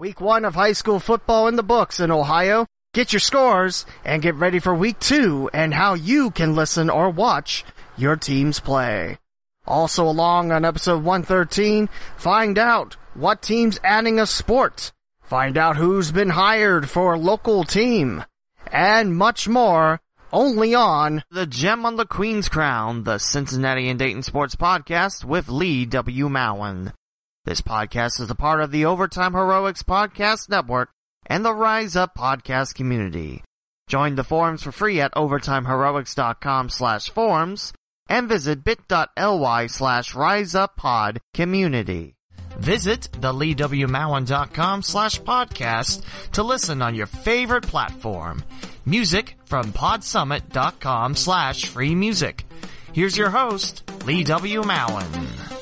[0.00, 2.64] Week one of high school football in the books in Ohio.
[2.94, 7.10] Get your scores and get ready for week two and how you can listen or
[7.10, 7.66] watch
[7.98, 9.18] your teams play.
[9.66, 14.90] Also along on episode 113, find out what team's adding a sport.
[15.20, 18.24] Find out who's been hired for a local team.
[18.72, 20.00] And much more
[20.32, 25.50] only on The Gem on the Queen's Crown, the Cincinnati and Dayton Sports Podcast with
[25.50, 26.30] Lee W.
[26.30, 26.94] Mowen.
[27.50, 30.88] This podcast is a part of the Overtime Heroics Podcast Network
[31.26, 33.42] and the Rise Up Podcast community.
[33.88, 37.72] Join the forums for free at overtimeheroics.com slash forums
[38.08, 42.14] and visit bit.ly slash riseuppod community.
[42.56, 48.44] Visit theleewmowen.com slash podcast to listen on your favorite platform.
[48.86, 52.44] Music from podsummit.com slash free music.
[52.92, 54.62] Here's your host, Lee W.
[54.62, 55.59] Mowen.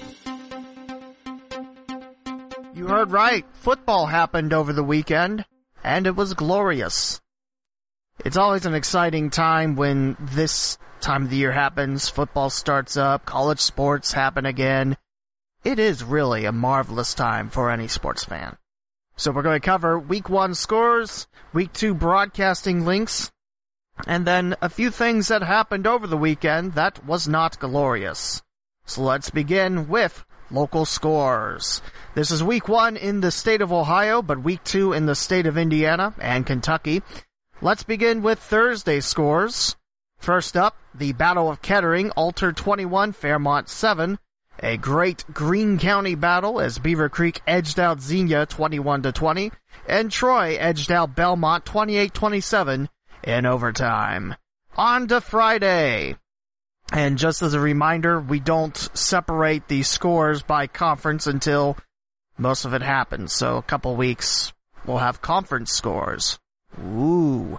[2.78, 3.44] You heard right.
[3.54, 5.44] Football happened over the weekend,
[5.82, 7.20] and it was glorious.
[8.24, 12.08] It's always an exciting time when this time of the year happens.
[12.08, 14.96] Football starts up, college sports happen again.
[15.64, 18.56] It is really a marvelous time for any sports fan.
[19.16, 23.32] So we're going to cover week one scores, week two broadcasting links,
[24.06, 28.40] and then a few things that happened over the weekend that was not glorious.
[28.86, 31.82] So let's begin with local scores.
[32.14, 35.46] This is week one in the state of Ohio, but week two in the state
[35.46, 37.02] of Indiana and Kentucky.
[37.60, 39.76] Let's begin with Thursday scores.
[40.18, 44.18] First up, the Battle of Kettering, Alter 21, Fairmont 7.
[44.60, 49.52] A great Greene County battle as Beavercreek edged out Xenia 21 to 20,
[49.88, 52.88] and Troy edged out Belmont 28-27
[53.22, 54.34] in overtime.
[54.76, 56.16] On to Friday.
[56.92, 61.76] And just as a reminder, we don't separate the scores by conference until
[62.38, 63.32] most of it happens.
[63.32, 64.52] So a couple weeks,
[64.86, 66.38] we'll have conference scores.
[66.80, 67.58] Ooh.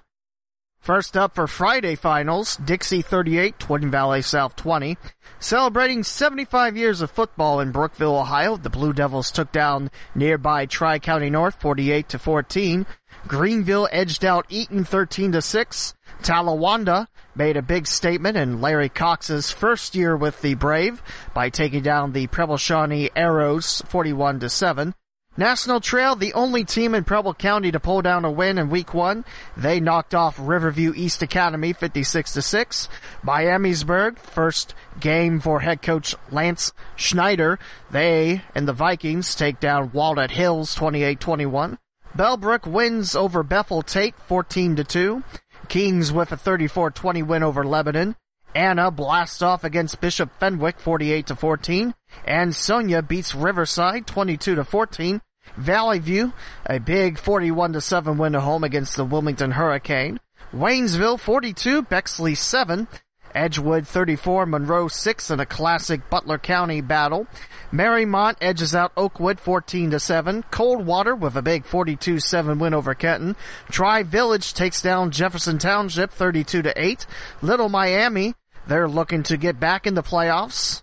[0.80, 4.98] First up for Friday finals, Dixie 38, Twin Valley South 20.
[5.42, 11.30] Celebrating 75 years of football in Brookville, Ohio, the Blue Devils took down nearby Tri-County
[11.30, 12.86] North 48 to 14.
[13.26, 15.94] Greenville edged out Eaton 13 to 6.
[16.22, 21.02] Talawanda made a big statement in Larry Cox's first year with the Brave
[21.34, 24.94] by taking down the Preble Shawnee Arrows 41 to 7.
[25.40, 28.94] National Trail, the only team in Preble County to pull down a win in week
[28.94, 29.24] one.
[29.56, 32.90] They knocked off Riverview East Academy 56 to 6.
[33.24, 37.58] Miamisburg, first game for head coach Lance Schneider.
[37.90, 41.78] They and the Vikings take down Walnut Hills 28-21.
[42.18, 45.24] Bellbrook wins over Bethel Tate 14 to 2.
[45.70, 48.18] Kings with a 34-20 win over Lebanon.
[48.54, 51.94] Anna blasts off against Bishop Fenwick 48 to 14,
[52.26, 55.22] and Sonia beats Riverside 22 to 14.
[55.58, 56.34] Valley View,
[56.66, 60.20] a big 41 to 7 win at home against the Wilmington Hurricane.
[60.54, 62.88] Waynesville 42, Bexley 7.
[63.36, 67.28] Edgewood 34, Monroe 6 in a classic Butler County battle.
[67.72, 70.44] Mariemont edges out Oakwood 14 to 7.
[70.50, 73.36] Coldwater with a big 42-7 win over Kenton.
[73.70, 77.06] Tri Village takes down Jefferson Township 32 to 8.
[77.42, 78.34] Little Miami,
[78.68, 80.82] they're looking to get back in the playoffs.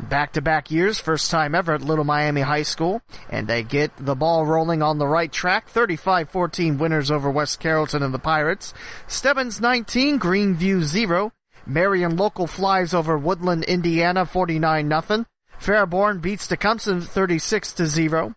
[0.00, 3.00] Back to back years, first time ever at Little Miami High School,
[3.30, 5.70] and they get the ball rolling on the right track.
[5.72, 8.74] 35-14 winners over West Carrollton and the Pirates.
[9.06, 11.32] Stebbins 19, Greeneview 0.
[11.64, 15.26] Marion Local flies over Woodlan, Indiana 49 nothing.
[15.60, 18.34] Fairborn beats Tecumseh 36 to 0.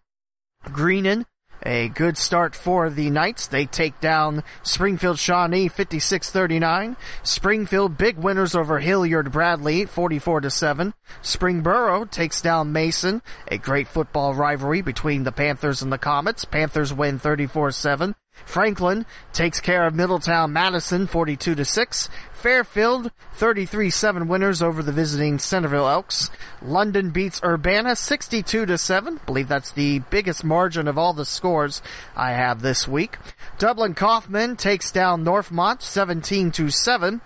[0.65, 1.25] Greenon,
[1.63, 3.47] a good start for the Knights.
[3.47, 6.95] They take down Springfield Shawnee 56-39.
[7.23, 10.93] Springfield big winners over Hilliard Bradley 44-7.
[11.21, 16.45] Springboro takes down Mason, a great football rivalry between the Panthers and the Comets.
[16.45, 18.15] Panthers win 34-7.
[18.45, 22.09] Franklin takes care of Middletown Madison 42 to 6.
[22.33, 26.29] Fairfield 33-7 winners over the visiting Centerville Elks.
[26.61, 29.19] London beats Urbana 62 to 7.
[29.25, 31.81] believe that's the biggest margin of all the scores
[32.15, 33.17] I have this week.
[33.57, 37.21] Dublin Coffman takes down Northmont 17 to 7.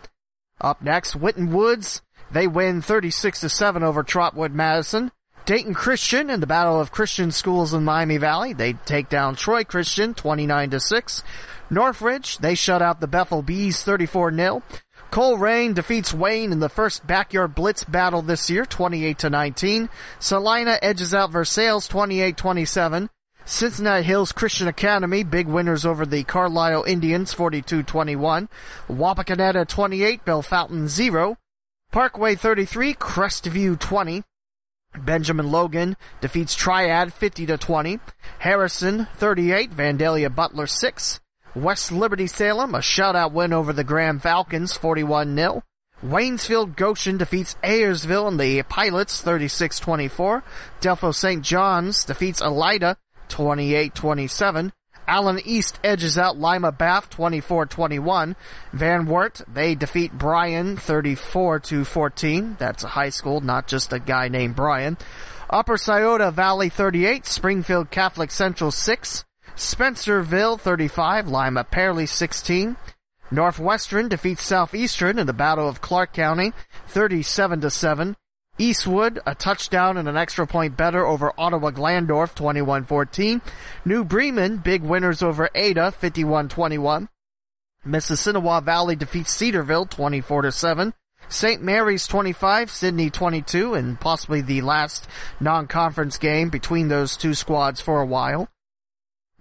[0.59, 5.11] Up next, Winton Woods they win 36 to 7 over Trotwood Madison.
[5.51, 8.53] Dayton Christian in the Battle of Christian Schools in Miami Valley.
[8.53, 11.23] They take down Troy Christian 29 to 6.
[11.69, 14.63] Northridge, they shut out the Bethel Bees 34 0.
[15.11, 19.89] Colerain defeats Wayne in the first backyard blitz battle this year 28 to 19.
[20.21, 23.09] Celina edges out Versailles 28-27.
[23.43, 28.47] Cincinnati Hills Christian Academy, big winners over the Carlisle Indians 42-21.
[28.87, 31.35] Wapakoneta 28, Bellefontaine 0.
[31.91, 34.23] Parkway 33, Crestview 20.
[34.97, 37.99] Benjamin Logan defeats Triad 50 to 20.
[38.39, 41.19] Harrison 38, Vandalia Butler 6.
[41.55, 45.63] West Liberty Salem a shutout win over the Graham Falcons 41 0.
[46.03, 50.41] Waynesfield Goshen defeats Ayersville and the Pilots 36-24.
[50.79, 51.43] Delphos St.
[51.43, 52.95] John's defeats Elida
[53.29, 54.71] 28-27.
[55.11, 58.33] Allen East edges out Lima Bath 24-21.
[58.71, 62.57] Van Wert, they defeat Bryan 34-14.
[62.57, 64.97] That's a high school, not just a guy named Brian.
[65.49, 69.25] Upper Scioto Valley 38, Springfield Catholic Central 6.
[69.57, 72.77] Spencerville 35, Lima Perry 16.
[73.29, 76.53] Northwestern defeats Southeastern in the Battle of Clark County
[76.87, 78.15] 37 to 7.
[78.57, 83.41] Eastwood, a touchdown and an extra point better over Ottawa Glandorf 21-14.
[83.85, 87.07] New Bremen, big winners over Ada 51-21.
[87.85, 90.93] Mississinawa Valley defeats Cedarville 24-7.
[91.29, 91.61] St.
[91.61, 95.07] Mary's 25, Sidney 22, and possibly the last
[95.39, 98.50] non-conference game between those two squads for a while.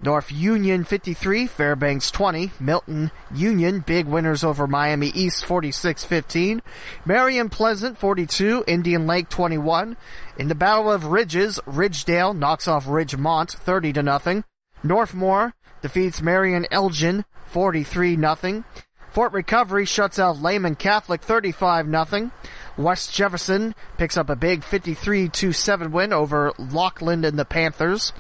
[0.02, 6.62] North Union 53, Fairbanks 20, Milton Union, big winners over Miami East 46-15,
[7.04, 9.98] Marion Pleasant 42, Indian Lake 21.
[10.38, 14.44] In the Battle of Ridges, Ridgedale knocks off Ridgemont 30 to nothing.
[14.82, 15.52] Northmor
[15.82, 18.64] defeats Marion Elgin 43 nothing.
[19.10, 22.32] Fort Recovery shuts out Lehman Catholic 35 nothing.
[22.78, 28.14] West Jefferson picks up a big 53-7 win over Lockland and the Panthers.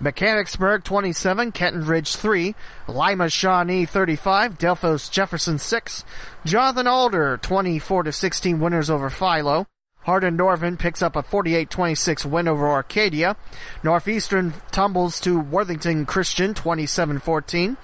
[0.00, 2.54] Mechanicsburg 27, Kenton Ridge 3,
[2.86, 6.04] Lima Shawnee 35, Delphos Jefferson 6,
[6.44, 9.66] Jonathan Alder 24 to 16 winners over Philo.
[10.02, 13.36] Hardin Northern picks up a 48-26 win over Arcadia.
[13.82, 17.76] Northeastern tumbles to Worthington Christian 27-14.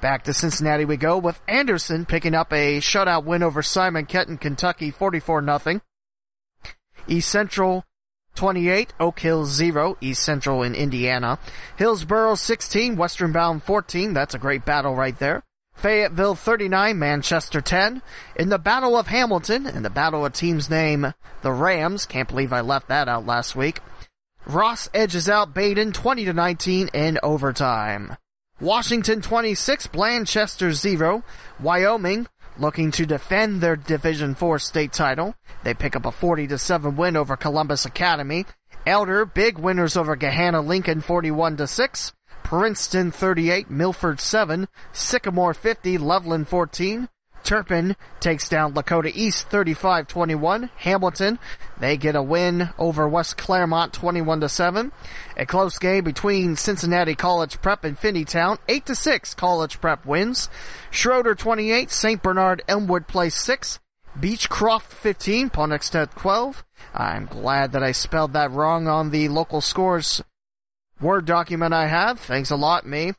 [0.00, 4.38] Back to Cincinnati we go with Anderson picking up a shutout win over Simon Kenton,
[4.38, 5.80] Kentucky 44 0
[7.08, 7.84] East Central
[8.36, 11.38] 28, Oak Hill 0, East Central in Indiana.
[11.76, 14.12] Hillsboro 16, Western Brown 14.
[14.12, 15.42] That's a great battle right there.
[15.74, 18.00] Fayetteville 39, Manchester 10.
[18.36, 21.12] In the Battle of Hamilton, in the battle of team's name,
[21.42, 22.06] the Rams.
[22.06, 23.80] Can't believe I left that out last week.
[24.46, 28.16] Ross edges out Badin 20 to 19 in overtime.
[28.58, 31.22] Washington 26, Blanchester 0.
[31.60, 32.26] Wyoming
[32.58, 35.34] looking to defend their Division 4 state title.
[35.64, 38.46] They pick up a 40 to 7 win over Columbus Academy.
[38.86, 42.12] Elder, big winners over Gahanna Lincoln 41 to 6.
[42.42, 47.08] Princeton 38, Milford 7, Sycamore 50, Loveland 14.
[47.46, 50.68] Turpin takes down Lakota East 35-21.
[50.76, 51.38] Hamilton,
[51.78, 54.92] they get a win over West Clermont 21 7.
[55.36, 58.58] A close game between Cincinnati College Prep and Finneytown.
[58.68, 60.50] 8 6 College Prep wins.
[60.90, 62.22] Shroder 28, St.
[62.22, 63.78] Bernard Elmwood Place 6.
[64.18, 66.64] Beechcroft 15, Poindexter 12.
[66.94, 70.22] I'm glad that I spelled that wrong on the local scores
[71.00, 72.18] Word document I have.
[72.18, 73.12] Thanks a lot, me.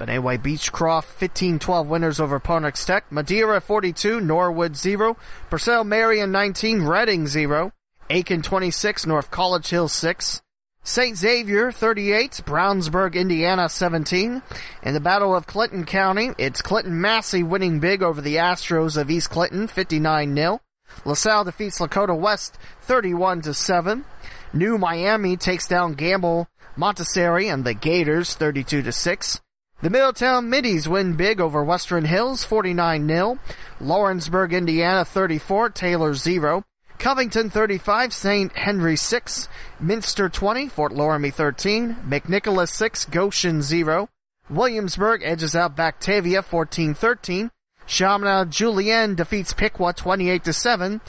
[0.00, 3.12] But anyway, Beechcroft 15-12 winners over Ponitz Tech.
[3.12, 5.18] Madeira 42, Norwood 0.
[5.50, 7.74] Purcell Marian 19, Reading 0.
[8.08, 10.40] Aiken 26, North College Hill 6.
[10.82, 11.18] St.
[11.18, 14.40] Xavier 38, Brownsburg, Indiana 17.
[14.82, 19.10] In the Battle of Clinton County, it's Clinton Massie winning big over the Astros of
[19.10, 20.60] East Clinton 59-0.
[21.04, 24.06] LaSalle defeats Lakota West 31 7.
[24.54, 29.40] New Miami takes down Gamble Montessori and the Gators 32 6.
[29.82, 33.38] The Middletown Middies win big over Western Hills 49-0.
[33.80, 36.64] Lawrenceburg, Indiana 34, Taylor 0.
[36.98, 38.56] Covington 35, St.
[38.58, 39.48] Henry 6.
[39.80, 41.96] Minster 20, Fort Loramie 13.
[42.06, 44.10] McNicholas 6, Goshen 0.
[44.50, 47.50] Williamsburg edges out Batavia 14-13.
[47.86, 51.00] Chaminade Julienne defeats Piqua 28-7.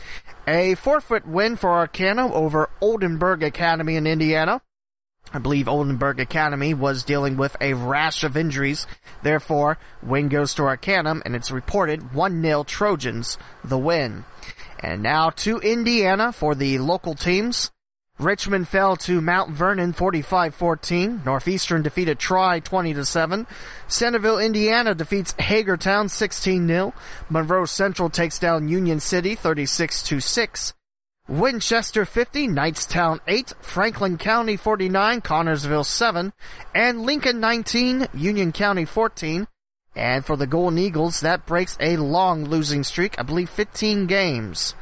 [0.48, 4.62] A forfeit win for Arcanum over Oldenburg Academy in Indiana.
[5.34, 8.86] I believe Oldenburg Academy was dealing with a rash of injuries.
[9.24, 14.26] Therefore, win goes to Arcanum, and it's reported 1-0 Trojans, the win.
[14.80, 17.72] And now to Indiana for the local teams.
[18.20, 21.26] Richmond fell to Mount Vernon 45-14.
[21.26, 23.48] Northeastern defeated Tri 20-7.
[23.88, 26.94] Centerville, Indiana defeats Hagerstown 16-0.
[27.30, 30.74] Monroe Central takes down Union City 36-6.
[31.32, 36.34] Winchester 50, Knightstown 8, Franklin County 49, Connersville 7,
[36.76, 39.48] and Lincoln 19, Union County 14.
[39.96, 44.76] And for the Golden Eagles, that breaks a long losing streak, I believe 15 games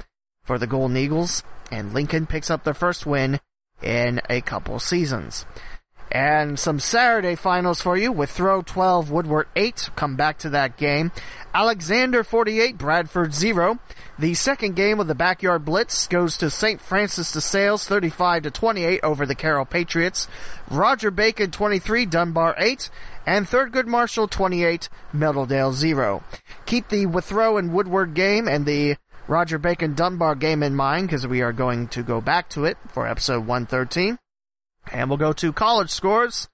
[0.43, 3.39] for the Golden Eagles, and Lincoln picks up their first win
[3.83, 5.45] in a couple seasons.
[6.11, 9.91] And some Saturday finals for you with Throw 12, Woodward 8.
[9.95, 11.11] Come back to that game.
[11.53, 13.77] Alexander 48, Bradford 0.
[14.17, 16.81] The second game of the Backyard Blitz goes to St.
[16.81, 20.27] Francis de Sales 35 to 28 over the Carroll Patriots.
[20.69, 22.89] Roger Bacon 23, Dunbar 8.
[23.27, 26.23] And Thurgood Marshall 28, Meadowdale 0.
[26.65, 28.97] Keep the Withrow and Woodward game and the
[29.27, 32.77] Roger Bacon Dunbar game in mind because we are going to go back to it
[32.87, 34.17] for episode 113.
[34.91, 36.49] And we'll go to college scores.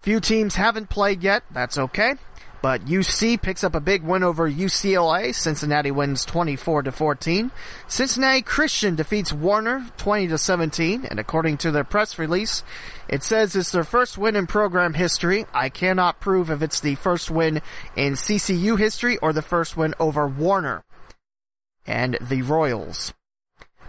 [0.00, 1.42] Few teams haven't played yet.
[1.50, 2.14] That's okay.
[2.62, 5.34] But UC picks up a big win over UCLA.
[5.34, 7.50] Cincinnati wins 24 to 14.
[7.86, 11.04] Cincinnati Christian defeats Warner 20 to 17.
[11.04, 12.64] And according to their press release,
[13.08, 15.46] it says it's their first win in program history.
[15.54, 17.62] I cannot prove if it's the first win
[17.94, 20.82] in CCU history or the first win over Warner
[21.86, 23.14] and the Royals.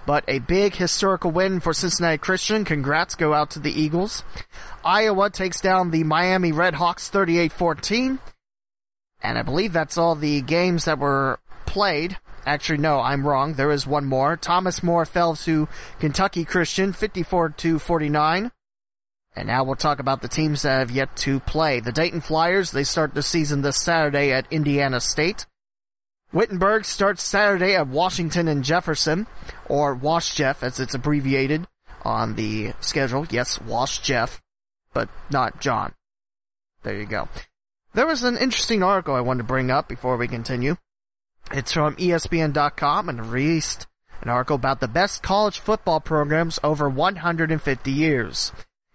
[0.07, 2.63] But a big historical win for Cincinnati Christian.
[2.63, 4.23] Congrats go out to the Eagles.
[4.85, 8.17] Iowa takes down the Miami Redhawks 38-14.
[9.21, 12.17] And I believe that's all the games that were played.
[12.45, 13.55] Actually, no, I'm wrong.
[13.55, 14.37] There is one more.
[14.37, 15.67] Thomas More fell to
[15.99, 18.53] Kentucky Christian 54 to 49.
[19.35, 21.81] And now we'll talk about the teams that have yet to play.
[21.81, 25.45] The Dayton Flyers, they start the season this Saturday at Indiana State.
[26.33, 29.27] Wittenberg starts Saturday at Washington and Jefferson,
[29.67, 31.67] or Wash Jeff as it's abbreviated
[32.03, 33.25] on the schedule.
[33.29, 34.41] Yes, Wash Jeff,
[34.93, 35.93] but not John.
[36.83, 37.29] There you go.
[37.93, 40.75] There was an interesting article I wanted to bring up before we continue.
[41.51, 43.87] It's from ESPN.com and released
[44.21, 48.51] an article about the best college football programs over 150 years.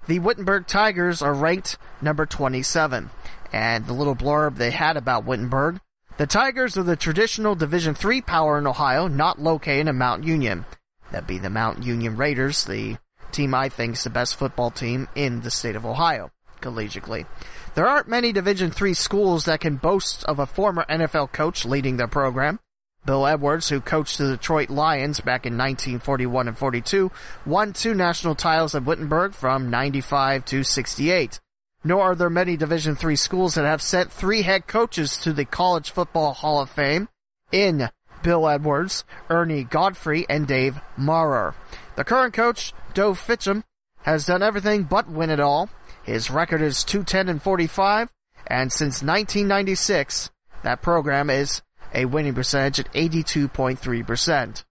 [0.07, 3.09] The Wittenberg Tigers are ranked number 27,
[3.53, 5.81] and the little blurb they had about Wittenberg
[6.19, 10.65] the Tigers are the traditional Division III power in Ohio, not located in Mount Union.
[11.11, 12.97] That'd be the Mount Union Raiders, the
[13.33, 17.27] team I think is the best football team in the state of Ohio, collegiately.
[17.75, 21.97] There aren't many Division III schools that can boast of a former NFL coach leading
[21.97, 22.61] their program.
[23.05, 27.11] Bill Edwards, who coached the Detroit Lions back in 1941 and 42,
[27.45, 31.41] won two national titles at Wittenberg from 95 to 68
[31.85, 35.45] nor are there many Division III schools that have sent three head coaches to the
[35.45, 37.09] College Football Hall of Fame
[37.51, 37.89] in
[38.23, 41.55] Bill Edwards, Ernie Godfrey, and Dave Maurer.
[41.97, 43.65] The current coach, Dove Fischel,
[44.03, 45.69] has done everything but win it all.
[46.05, 48.11] His record is 210 and 45,
[48.47, 50.31] and since 1996,
[50.63, 51.63] that program is
[51.95, 54.65] a winning percentage at 82.3%.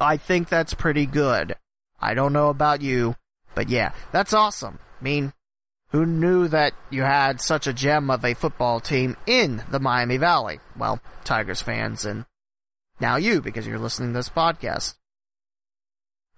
[0.00, 1.56] I think that's pretty good.
[2.00, 3.16] I don't know about you,
[3.54, 4.78] but yeah, that's awesome.
[5.00, 5.32] I mean,
[5.90, 10.16] who knew that you had such a gem of a football team in the Miami
[10.16, 10.60] Valley?
[10.76, 12.26] Well, Tigers fans and
[13.00, 14.94] now you because you're listening to this podcast.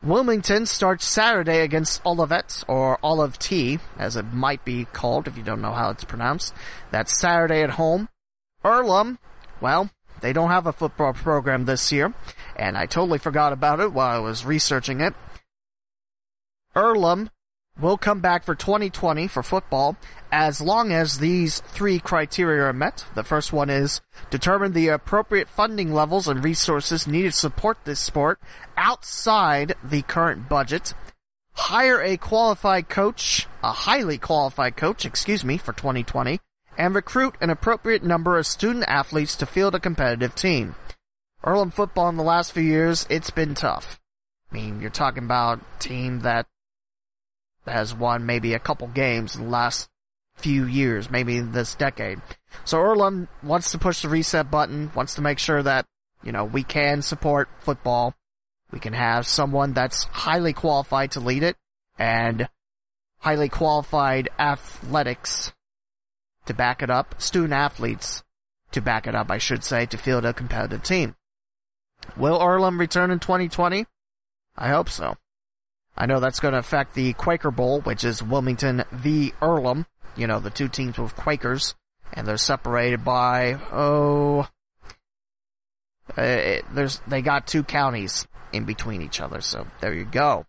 [0.03, 5.43] Wilmington starts Saturday against Olivet, or Olive T, as it might be called if you
[5.43, 6.55] don't know how it's pronounced.
[6.91, 8.09] That's Saturday at home.
[8.65, 9.19] Earlham,
[9.61, 9.91] well,
[10.23, 12.15] they don't have a football program this year,
[12.57, 15.15] and I totally forgot about it while I was researching it.
[16.75, 17.29] Earlham
[17.81, 19.97] will come back for 2020 for football
[20.33, 23.05] as long as these three criteria are met.
[23.15, 28.01] The first one is determine the appropriate funding levels and resources needed to support this
[28.01, 28.39] sport
[28.77, 30.95] outside the current budget.
[31.55, 36.41] Hire a qualified coach, a highly qualified coach, excuse me, for 2020,
[36.79, 40.75] and recruit an appropriate number of student athletes to field a competitive team.
[41.43, 43.99] Earlham football in the last few years, it's been tough.
[44.51, 46.47] I mean, you're talking about a team that
[47.67, 49.89] has won maybe a couple games in the last
[50.35, 52.21] few years, maybe this decade.
[52.65, 55.87] So Earlham wants to push the reset button, wants to make sure that,
[56.23, 58.15] you know, we can support football.
[58.73, 61.57] We can have someone that's highly qualified to lead it
[61.99, 62.49] and
[63.19, 65.53] highly qualified athletics
[66.47, 68.23] to back it up, student athletes
[68.73, 71.17] to back it up, I should say, to field a competitive team.
[72.17, 73.87] Will Earlham return in 2020?
[74.57, 75.17] I hope so.
[76.01, 79.35] I know that's going to affect the Quaker Bowl, which is Wilmington v.
[79.43, 79.85] Earlham.
[80.17, 81.75] You know, the two teams with Quakers,
[82.15, 84.49] and they're separated by oh,
[86.17, 89.43] uh, there's they got two counties in between each other.
[89.43, 90.47] So there you go.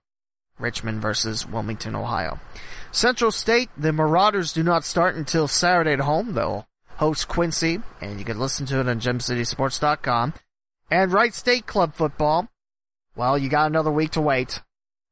[0.57, 2.39] Richmond versus Wilmington, Ohio.
[2.93, 6.33] Central State, the Marauders do not start until Saturday at home.
[6.33, 6.65] They'll
[6.95, 10.33] host Quincy, and you can listen to it on GemCitySports.com.
[10.89, 12.47] And Wright State Club football.
[13.17, 14.61] Well, you got another week to wait.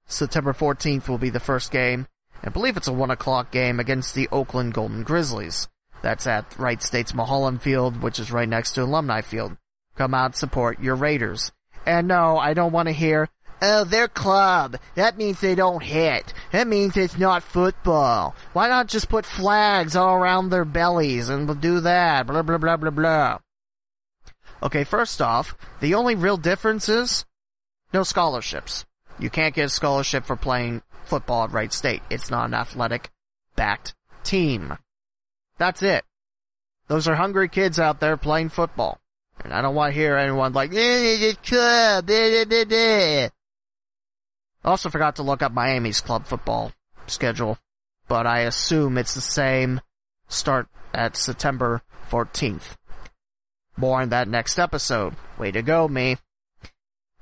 [0.10, 2.08] September 14th will be the first game.
[2.44, 5.68] I believe it's a 1 o'clock game against the Oakland Golden Grizzlies.
[6.02, 9.56] That's at Wright State's Mulholland Field, which is right next to Alumni Field.
[9.96, 11.52] Come out, support your Raiders.
[11.86, 13.30] And no, I don't want to hear,
[13.62, 14.78] Oh, their club.
[14.96, 16.34] That means they don't hit.
[16.52, 18.36] That means it's not football.
[18.54, 22.26] Why not just put flags all around their bellies and we'll do that?
[22.26, 23.40] Blah, blah, blah, blah, blah.
[24.64, 27.26] Okay, first off, the only real difference is
[27.94, 28.86] no scholarships.
[29.20, 32.02] You can't get a scholarship for playing football at Wright State.
[32.10, 33.10] It's not an athletic
[33.56, 34.78] backed team.
[35.58, 36.06] That's it.
[36.88, 39.00] Those are hungry kids out there playing football.
[39.44, 42.04] And I don't want to hear anyone like, eh, eh,
[42.72, 43.30] eh,
[44.64, 46.72] Also forgot to look up Miami's club football
[47.08, 47.58] schedule,
[48.08, 49.82] but I assume it's the same
[50.28, 52.76] start at September 14th.
[53.78, 55.16] More on that next episode.
[55.38, 56.18] Way to go, me.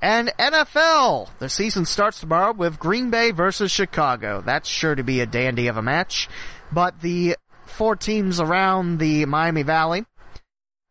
[0.01, 1.29] And NFL!
[1.39, 4.41] The season starts tomorrow with Green Bay versus Chicago.
[4.45, 6.29] That's sure to be a dandy of a match.
[6.71, 7.35] But the
[7.65, 10.05] four teams around the Miami Valley,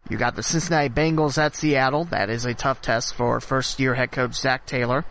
[0.09, 2.05] you got the Cincinnati Bengals at Seattle.
[2.05, 5.05] That is a tough test for first year head coach Zac Taylor.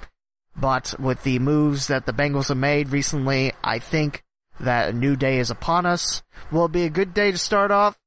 [0.58, 4.24] But with the moves that the Bengals have made recently, I think
[4.60, 6.22] that a new day is upon us.
[6.52, 7.98] Will it be a good day to start off?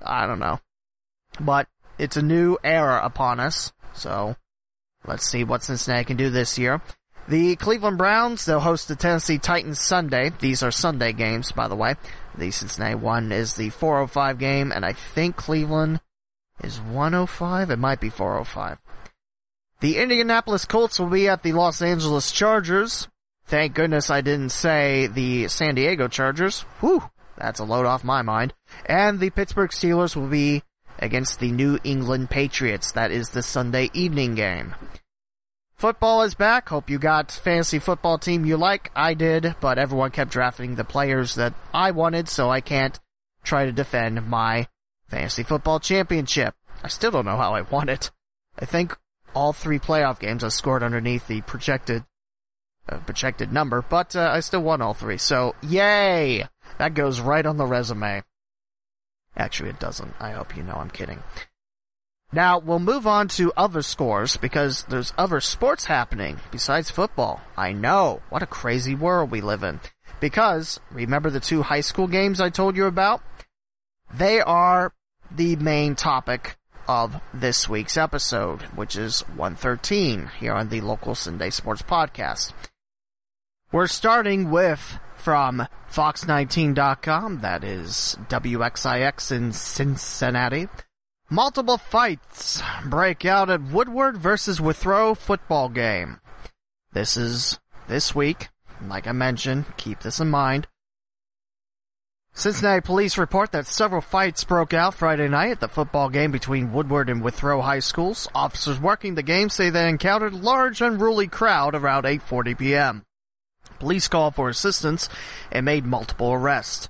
[0.00, 0.60] I don't know.
[1.40, 1.68] But
[1.98, 3.72] it's a new era upon us.
[3.92, 4.36] So
[5.06, 6.80] let's see what Cincinnati can do this year.
[7.28, 10.32] The Cleveland Browns, they'll host the Tennessee Titans Sunday.
[10.40, 11.94] These are Sunday games, by the way.
[12.36, 16.00] The Cincinnati one is the 405 game, and I think Cleveland
[16.62, 17.70] is 105.
[17.70, 18.78] It might be 405.
[19.80, 23.08] The Indianapolis Colts will be at the Los Angeles Chargers.
[23.46, 26.60] Thank goodness I didn't say the San Diego Chargers.
[26.80, 27.02] Whew,
[27.36, 28.54] that's a load off my mind.
[28.86, 30.62] And the Pittsburgh Steelers will be
[30.98, 32.92] against the New England Patriots.
[32.92, 34.74] That is the Sunday evening game.
[35.80, 36.68] Football is back.
[36.68, 38.90] Hope you got fantasy football team you like.
[38.94, 43.00] I did, but everyone kept drafting the players that I wanted, so I can't
[43.44, 44.68] try to defend my
[45.08, 46.54] fantasy football championship.
[46.84, 48.10] I still don't know how I won it.
[48.58, 48.94] I think
[49.34, 52.04] all three playoff games I scored underneath the projected
[52.86, 55.16] uh, projected number, but uh, I still won all three.
[55.16, 56.44] So yay!
[56.76, 58.22] That goes right on the resume.
[59.34, 60.12] Actually, it doesn't.
[60.20, 61.22] I hope you know I'm kidding.
[62.32, 67.40] Now, we'll move on to other scores because there's other sports happening besides football.
[67.56, 68.22] I know.
[68.30, 69.80] What a crazy world we live in.
[70.20, 73.22] Because, remember the two high school games I told you about?
[74.14, 74.92] They are
[75.30, 76.56] the main topic
[76.86, 82.52] of this week's episode, which is 113 here on the local CinDay Sports Podcast.
[83.72, 90.68] We're starting with from Fox19.com, that is WXIX in Cincinnati.
[91.32, 96.18] Multiple fights break out at Woodward versus Withrow football game.
[96.92, 98.48] This is this week.
[98.84, 100.66] Like I mentioned, keep this in mind.
[102.34, 106.72] Cincinnati police report that several fights broke out Friday night at the football game between
[106.72, 108.26] Woodward and Withrow high schools.
[108.34, 113.04] Officers working the game say they encountered a large unruly crowd around 8:40 p.m.
[113.78, 115.08] Police called for assistance
[115.52, 116.88] and made multiple arrests.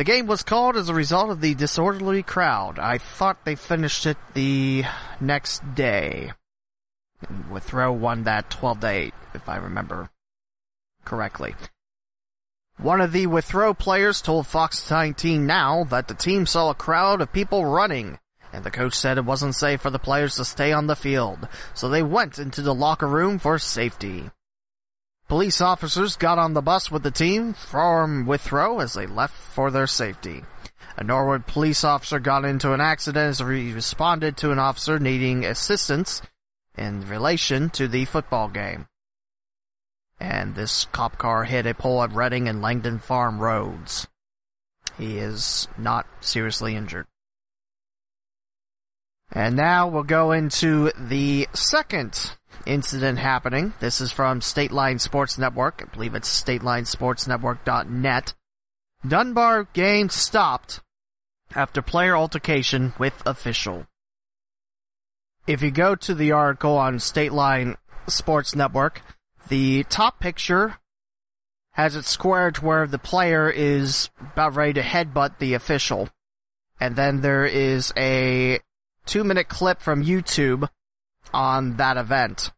[0.00, 2.78] The game was called as a result of the disorderly crowd.
[2.78, 4.84] I thought they finished it the
[5.20, 6.32] next day.
[7.50, 10.08] Withrow won that 12 to 8, if I remember
[11.04, 11.54] correctly.
[12.78, 17.20] One of the Withrow players told Fox 19 Now that the team saw a crowd
[17.20, 18.18] of people running,
[18.54, 21.46] and the coach said it wasn't safe for the players to stay on the field,
[21.74, 24.30] so they went into the locker room for safety.
[25.30, 29.70] Police officers got on the bus with the team from Withrow as they left for
[29.70, 30.44] their safety.
[30.98, 35.46] A Norwood police officer got into an accident as he responded to an officer needing
[35.46, 36.20] assistance
[36.76, 38.86] in relation to the football game
[40.20, 44.06] and this cop car hit a pole at Reading and Langdon Farm roads.
[44.98, 47.06] He is not seriously injured.
[49.32, 53.72] And now we'll go into the second incident happening.
[53.80, 55.82] This is from State Line Sports Network.
[55.82, 58.34] I believe it's statelinesportsnetwork.net.
[59.06, 60.80] Dunbar game stopped
[61.54, 63.86] after player altercation with official.
[65.46, 69.02] If you go to the article on State Line Sports Network,
[69.48, 70.78] the top picture
[71.72, 76.08] has it squared where the player is about ready to headbutt the official.
[76.78, 78.60] And then there is a
[79.06, 80.68] two minute clip from YouTube
[81.32, 82.50] on that event.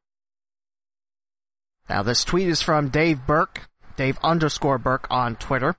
[1.88, 5.76] Now this tweet is from Dave Burke, Dave underscore Burke on Twitter.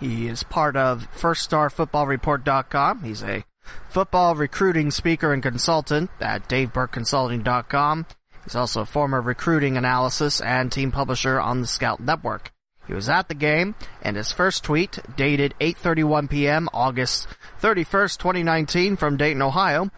[0.00, 3.02] He is part of FirstStarFootballReport.com.
[3.02, 3.44] He's a
[3.88, 8.06] football recruiting speaker and consultant at DaveBurkeConsulting.com.
[8.44, 12.52] He's also a former recruiting analysis and team publisher on the Scout Network.
[12.86, 17.26] He was at the game, and his first tweet, dated 8.31 p.m., August
[17.60, 19.90] 31st, 2019, from Dayton, Ohio,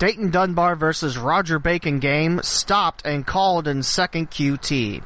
[0.00, 5.04] Dayton Dunbar versus Roger Bacon game stopped and called in second QT.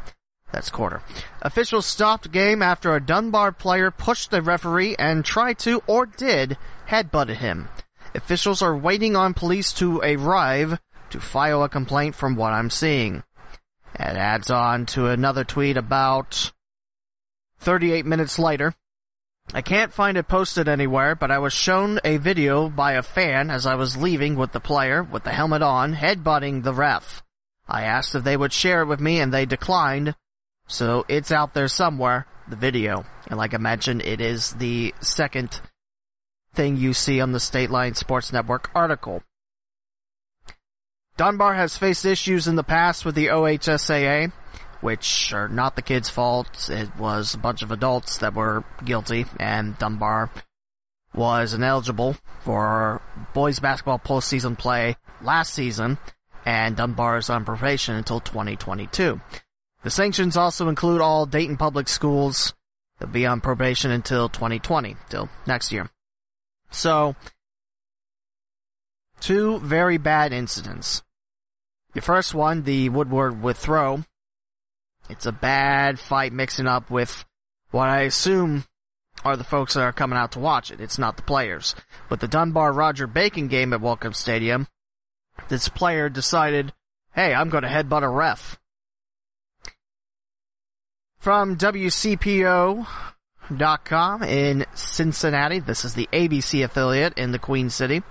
[0.53, 1.03] That's quarter.
[1.43, 6.57] Officials stopped game after a Dunbar player pushed the referee and tried to, or did,
[6.89, 7.69] headbutted him.
[8.15, 10.79] Officials are waiting on police to arrive
[11.11, 13.25] to file a complaint from what I'm seeing.
[13.95, 16.53] It adds on to another tweet about
[17.59, 18.77] 38 minutes later.
[19.53, 23.51] I can't find it posted anywhere, but I was shown a video by a fan
[23.51, 27.23] as I was leaving with the player, with the helmet on, headbutting the ref.
[27.69, 30.17] I asked if they would share it with me and they declined,
[30.67, 33.05] so it's out there somewhere, the video.
[33.29, 35.61] And like I mentioned, it is the second
[36.53, 39.23] thing you see on the State Line Sports Network article.
[41.17, 44.33] Dunbar has faced issues in the past with the OHSAA
[44.85, 46.69] which are not the kid's fault.
[46.69, 50.31] It was a bunch of adults that were guilty, and Dunbar
[51.15, 53.01] was ineligible for
[53.33, 55.97] boys basketball postseason play last season,
[56.45, 59.23] and Dunbar is on probation until 2022.
[59.83, 62.53] The sanctions also include all Dayton public schools
[62.99, 65.89] that will be on probation until 2020, till next year.
[66.71, 67.17] So,
[69.19, 71.03] two very bad incidents.
[71.95, 74.05] The first one, the Woodward Withrow,
[75.09, 77.25] it's a bad fight mixing up with
[77.71, 78.65] what I assume
[79.25, 80.81] are the folks that are coming out to watch it.
[80.81, 81.75] It's not the players.
[82.09, 84.67] But the Dunbar Roger Bacon game at Welcome Stadium,
[85.49, 86.73] this player decided,
[87.15, 88.59] hey, I'm going to headbutt a ref.
[91.19, 92.87] From WCPO.com
[94.23, 98.03] in Cincinnati, this is the ABC affiliate in the Queen City.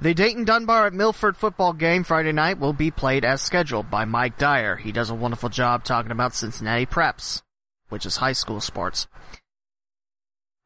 [0.00, 4.04] The Dayton Dunbar at Milford football game Friday night will be played as scheduled by
[4.04, 4.76] Mike Dyer.
[4.76, 7.42] He does a wonderful job talking about Cincinnati Preps,
[7.90, 9.06] which is high school sports.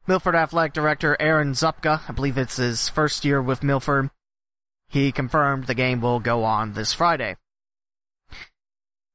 [0.07, 4.09] Milford Athletic Director Aaron Zupka, I believe it's his first year with Milford,
[4.87, 7.37] he confirmed the game will go on this Friday.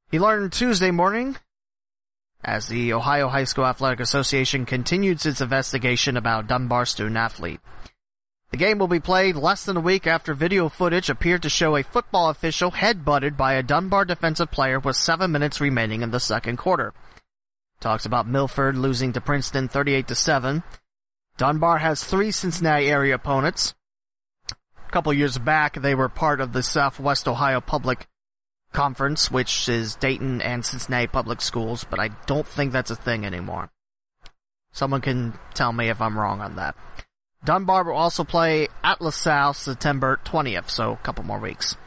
[0.09, 1.35] He learned Tuesday morning
[2.41, 7.59] as the Ohio High School Athletic Association continues its investigation about Dunbar student athlete.
[8.51, 11.75] The game will be played less than a week after video footage appeared to show
[11.75, 16.19] a football official headbutted by a Dunbar defensive player with seven minutes remaining in the
[16.19, 16.93] second quarter.
[17.79, 20.63] Talks about Milford losing to Princeton 38 to 7.
[21.37, 23.73] Dunbar has three Cincinnati area opponents.
[24.49, 28.07] A couple years back, they were part of the Southwest Ohio Public
[28.71, 33.25] Conference, which is Dayton and Cincinnati public schools, but I don't think that's a thing
[33.25, 33.69] anymore.
[34.71, 36.75] Someone can tell me if I'm wrong on that.
[37.45, 41.77] Dunbar will also play at LaSalle September 20th, so a couple more weeks.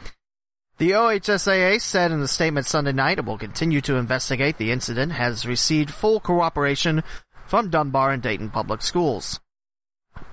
[0.77, 5.11] The OHSAA said in a statement Sunday night it will continue to investigate the incident,
[5.11, 7.03] has received full cooperation
[7.45, 9.41] from Dunbar and Dayton Public Schools.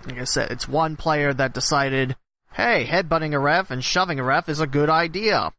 [0.06, 2.14] Like I said, it's one player that decided,
[2.52, 5.52] hey, headbutting a ref and shoving a ref is a good idea.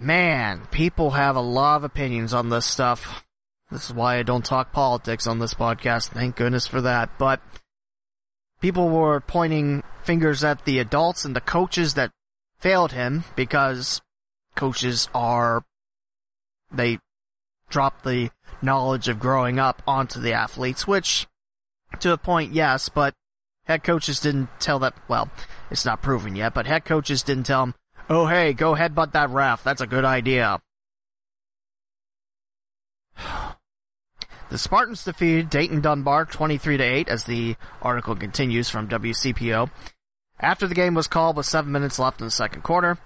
[0.00, 3.24] Man, people have a lot of opinions on this stuff.
[3.70, 6.08] This is why I don't talk politics on this podcast.
[6.08, 7.10] Thank goodness for that.
[7.16, 7.40] But
[8.64, 12.10] people were pointing fingers at the adults and the coaches that
[12.56, 14.00] failed him because
[14.54, 15.62] coaches are
[16.72, 16.98] they
[17.68, 18.30] drop the
[18.62, 21.26] knowledge of growing up onto the athletes, which
[22.00, 23.12] to a point, yes, but
[23.64, 25.28] head coaches didn't tell that, well,
[25.70, 27.74] it's not proven yet, but head coaches didn't tell him,
[28.08, 30.62] oh hey, go headbutt that ref, that's a good idea.
[34.50, 39.70] The Spartans defeated Dayton Dunbar 23 to 8 as the article continues from WCPO.
[40.38, 42.98] After the game was called with 7 minutes left in the second quarter.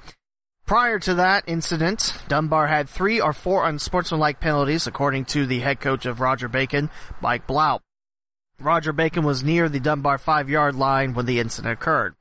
[0.66, 5.80] Prior to that incident, Dunbar had three or four unsportsmanlike penalties according to the head
[5.80, 6.90] coach of Roger Bacon,
[7.22, 7.82] Mike Blount.
[8.60, 12.16] Roger Bacon was near the Dunbar 5 yard line when the incident occurred.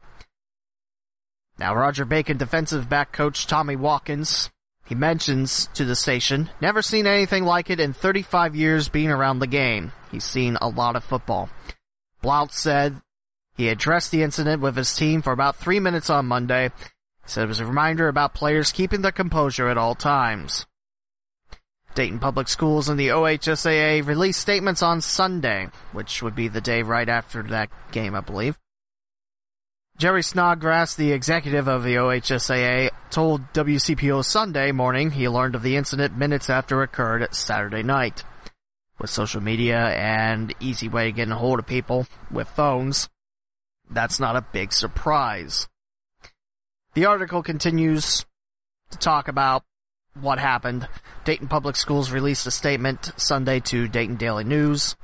[1.58, 4.52] Now Roger Bacon defensive back coach Tommy Watkins
[4.88, 9.40] he mentions to the station, never seen anything like it in 35 years being around
[9.40, 9.92] the game.
[10.12, 11.50] He's seen a lot of football.
[12.22, 13.02] Blount said
[13.58, 16.70] he addressed the incident with his team for about three minutes on Monday.
[16.78, 20.66] He said it was a reminder about players keeping their composure at all times.
[21.94, 26.82] Dayton Public Schools and the OHSAA released statements on Sunday, which would be the day
[26.82, 28.58] right after that game, I believe.
[29.98, 35.76] Jerry Snodgrass, the executive of the OHSAA, told WCPO Sunday morning he learned of the
[35.76, 38.24] incident minutes after it occurred Saturday night.
[39.00, 43.10] With social media and easy way of getting a hold of people with phones,
[43.90, 45.68] that's not a big surprise.
[46.94, 48.24] The article continues
[48.92, 49.64] to talk about
[50.14, 50.88] what happened.
[51.26, 54.96] Dayton Public Schools released a statement Sunday to Dayton Daily News.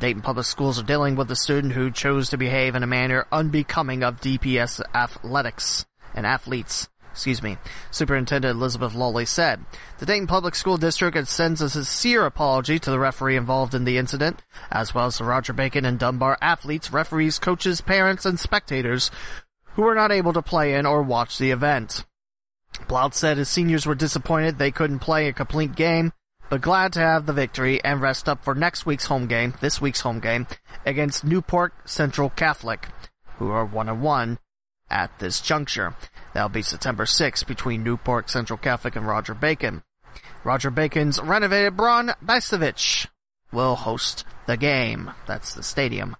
[0.00, 3.26] Dayton Public Schools are dealing with a student who chose to behave in a manner
[3.32, 6.88] unbecoming of DPS athletics and athletes.
[7.10, 7.56] Excuse me.
[7.90, 9.64] Superintendent Elizabeth Lolli said.
[9.98, 13.98] The Dayton Public School District extends a sincere apology to the referee involved in the
[13.98, 19.10] incident, as well as the Roger Bacon and Dunbar athletes, referees, coaches, parents, and spectators
[19.72, 22.04] who were not able to play in or watch the event.
[22.86, 26.12] Blount said his seniors were disappointed they couldn't play a complete game,
[26.48, 29.80] but glad to have the victory and rest up for next week's home game, this
[29.80, 30.46] week's home game,
[30.86, 32.88] against Newport Central Catholic,
[33.36, 34.38] who are 1 and 1
[34.90, 35.94] at this juncture.
[36.32, 39.82] That'll be September 6th between Newport Central Catholic and Roger Bacon.
[40.44, 43.08] Roger Bacon's renovated Bron Bajcevic
[43.52, 45.10] will host the game.
[45.26, 46.16] That's the stadium.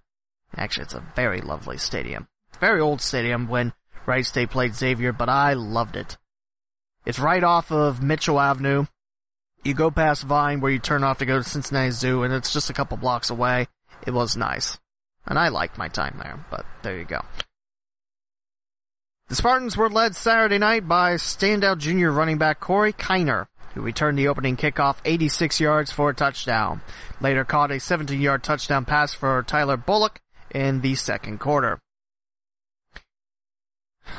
[0.56, 2.28] Actually, it's a very lovely stadium.
[2.60, 3.72] Very old stadium when
[4.06, 6.16] Wright State played Xavier, but I loved it.
[7.06, 8.86] It's right off of Mitchell Avenue.
[9.64, 12.52] You go past Vine where you turn off to go to Cincinnati Zoo and it's
[12.52, 13.66] just a couple blocks away.
[14.06, 14.78] It was nice.
[15.26, 17.20] And I liked my time there, but there you go.
[19.28, 24.18] The Spartans were led Saturday night by standout junior running back Corey Kiner, who returned
[24.18, 26.80] the opening kickoff 86 yards for a touchdown.
[27.20, 31.78] Later caught a 17 yard touchdown pass for Tyler Bullock in the second quarter.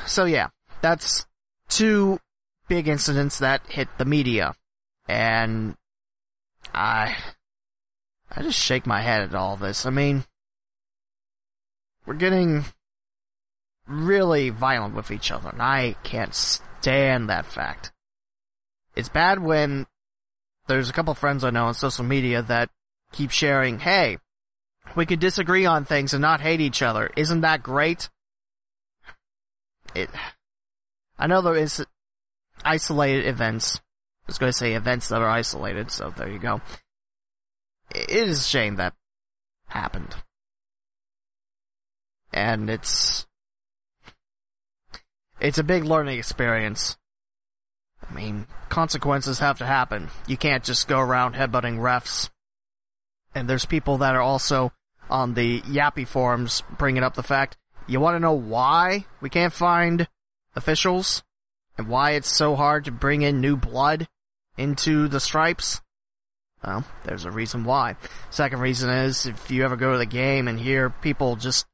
[0.06, 0.50] So yeah,
[0.80, 1.26] that's
[1.68, 2.20] two
[2.68, 4.54] big incidents that hit the media.
[5.10, 5.74] And
[6.72, 7.16] I,
[8.30, 9.84] I just shake my head at all this.
[9.84, 10.22] I mean,
[12.06, 12.64] we're getting
[13.88, 17.90] really violent with each other, and I can't stand that fact.
[18.94, 19.86] It's bad when
[20.68, 22.70] there's a couple friends I know on social media that
[23.10, 24.18] keep sharing, hey,
[24.94, 27.10] we can disagree on things and not hate each other.
[27.16, 28.08] Isn't that great?
[29.92, 30.08] It,
[31.18, 31.84] I know there is
[32.64, 33.80] isolated events.
[34.30, 36.60] Was going to say events that are isolated, so there you go.
[37.92, 38.94] It is a shame that
[39.66, 40.14] happened.
[42.32, 43.26] And it's,
[45.40, 46.96] it's a big learning experience.
[48.08, 50.10] I mean, consequences have to happen.
[50.28, 52.30] You can't just go around headbutting refs.
[53.34, 54.70] And there's people that are also
[55.08, 57.56] on the Yappi forums bringing up the fact,
[57.88, 60.06] you want to know why we can't find
[60.54, 61.24] officials?
[61.76, 64.06] And why it's so hard to bring in new blood
[64.60, 65.80] into the stripes?
[66.64, 67.96] Well, there's a reason why.
[68.28, 71.66] Second reason is if you ever go to the game and hear people just,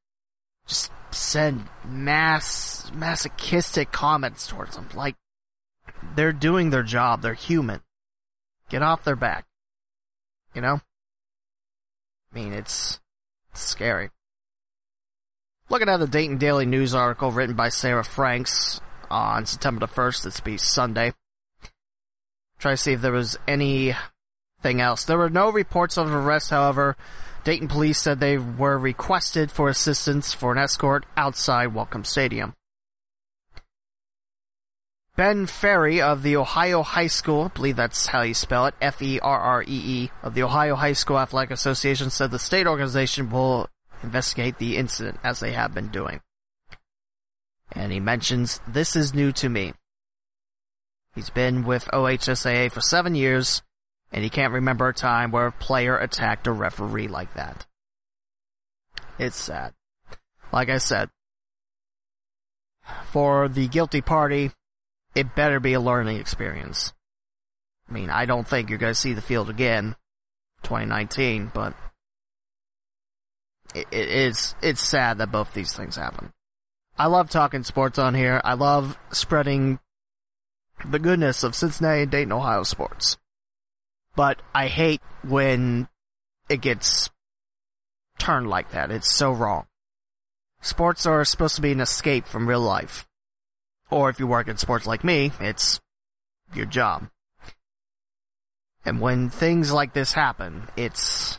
[0.66, 5.16] just send mass, masochistic comments towards them, like,
[6.14, 7.80] they're doing their job, they're human.
[8.68, 9.46] Get off their back.
[10.54, 10.80] You know?
[12.32, 13.00] I mean, it's,
[13.50, 14.10] it's scary.
[15.68, 20.22] Looking at the Dayton Daily News article written by Sarah Franks on September the 1st,
[20.22, 21.12] this be Sunday.
[22.58, 25.04] Try to see if there was anything else.
[25.04, 26.96] There were no reports of arrests, however.
[27.44, 32.54] Dayton police said they were requested for assistance for an escort outside Welcome Stadium.
[35.16, 40.10] Ben Ferree of the Ohio High School, I believe that's how you spell it, F-E-R-R-E-E,
[40.22, 43.68] of the Ohio High School Athletic Association said the state organization will
[44.02, 46.20] investigate the incident as they have been doing.
[47.72, 49.72] And he mentions, this is new to me.
[51.16, 53.62] He's been with OHSAA for seven years,
[54.12, 57.66] and he can't remember a time where a player attacked a referee like that.
[59.18, 59.72] It's sad.
[60.52, 61.08] Like I said,
[63.06, 64.50] for the guilty party,
[65.14, 66.92] it better be a learning experience.
[67.88, 69.96] I mean, I don't think you're going to see the field again,
[70.64, 71.72] 2019, but
[73.74, 76.34] it, it is, it's sad that both these things happen.
[76.98, 78.38] I love talking sports on here.
[78.44, 79.78] I love spreading
[80.90, 83.16] the goodness of Cincinnati and Dayton, Ohio sports.
[84.14, 85.88] But I hate when
[86.48, 87.10] it gets
[88.18, 88.90] turned like that.
[88.90, 89.66] It's so wrong.
[90.60, 93.06] Sports are supposed to be an escape from real life.
[93.90, 95.80] Or if you work in sports like me, it's
[96.54, 97.08] your job.
[98.84, 101.38] And when things like this happen, it's,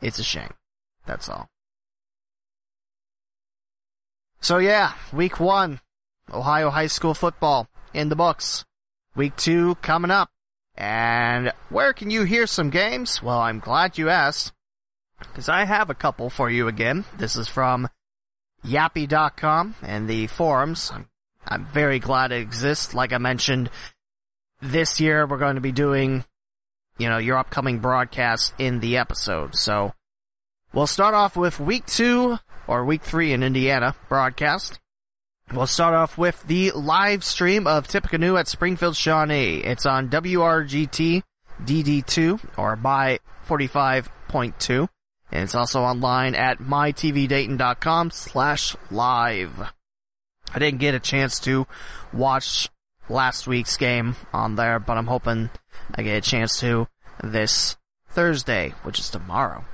[0.00, 0.54] it's a shame.
[1.06, 1.48] That's all.
[4.40, 5.80] So yeah, week one,
[6.32, 8.64] Ohio high school football in the books.
[9.16, 10.30] Week two coming up.
[10.76, 13.22] And where can you hear some games?
[13.22, 14.52] Well, I'm glad you asked.
[15.18, 17.04] Because I have a couple for you again.
[17.16, 17.88] This is from
[18.66, 20.90] yappi.com and the forums.
[20.92, 21.08] I'm,
[21.46, 22.94] I'm very glad it exists.
[22.94, 23.70] Like I mentioned,
[24.60, 26.24] this year we're going to be doing,
[26.98, 29.54] you know, your upcoming broadcast in the episode.
[29.54, 29.92] So
[30.72, 34.80] we'll start off with week two or week three in Indiana broadcast.
[35.54, 39.58] We'll start off with the live stream of Tippecanoe at Springfield Shawnee.
[39.58, 41.22] It's on WRGT
[41.62, 44.88] DD2 or by 45.2
[45.30, 49.72] And it's also online at mytvdayton.com slash live.
[50.52, 51.68] I didn't get a chance to
[52.12, 52.68] watch
[53.08, 55.50] last week's game on there, but I'm hoping
[55.94, 56.88] I get a chance to
[57.22, 57.76] this
[58.10, 59.64] Thursday, which is tomorrow.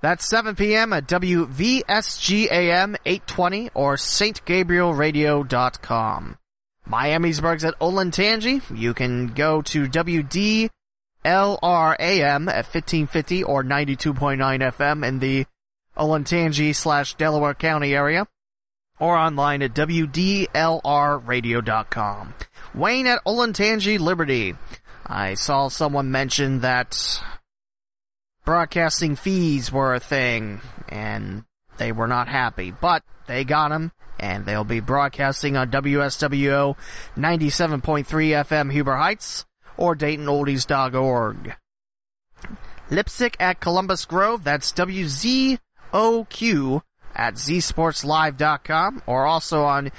[0.00, 0.94] That's 7 p.m.
[0.94, 6.38] at WVSGAM 820 or stgabrielradio.com.
[6.88, 8.62] Miamisburg's at Olentangy.
[8.76, 9.86] You can go to
[11.24, 15.46] WDLRAM at 1550 or 92.9 FM in the
[15.96, 18.26] Olentangy slash Delaware County area
[18.98, 22.34] or online at WDLRradio.com.
[22.74, 24.54] Wayne at Olentangy Liberty.
[25.06, 27.22] I saw someone mention that
[28.44, 31.44] broadcasting fees were a thing and
[31.76, 36.76] they were not happy, but they got them and they'll be broadcasting on WSWO
[37.16, 39.44] 97.3 FM Huber Heights
[39.82, 41.56] or DaytonOldies.org.
[42.88, 45.58] Leipsic at Columbus Grove, that's WZOQ
[47.16, 49.90] at zsportslive.com or also on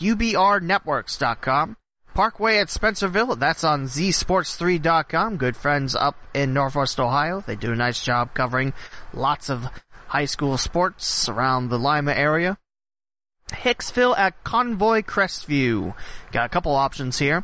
[0.00, 1.76] ubrnetworks.com.
[2.14, 5.36] Parkway at Spencerville, that's on zsports3.com.
[5.36, 7.40] Good friends up in Northwest Ohio.
[7.40, 8.72] They do a nice job covering
[9.12, 9.68] lots of
[10.06, 12.56] high school sports around the Lima area.
[13.50, 15.96] Hicksville at Convoy Crestview.
[16.30, 17.42] Got a couple options here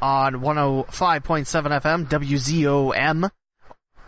[0.00, 3.30] on 105.7 FM WZOM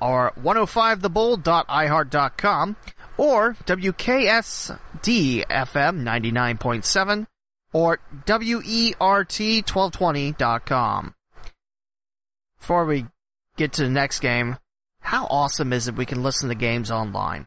[0.00, 2.76] or 105thebull.iheart.com
[3.16, 7.26] or WKSD FM 99.7
[7.72, 11.14] or WERT1220.com.
[12.58, 13.06] Before we
[13.56, 14.56] get to the next game,
[15.00, 17.46] how awesome is it we can listen to games online?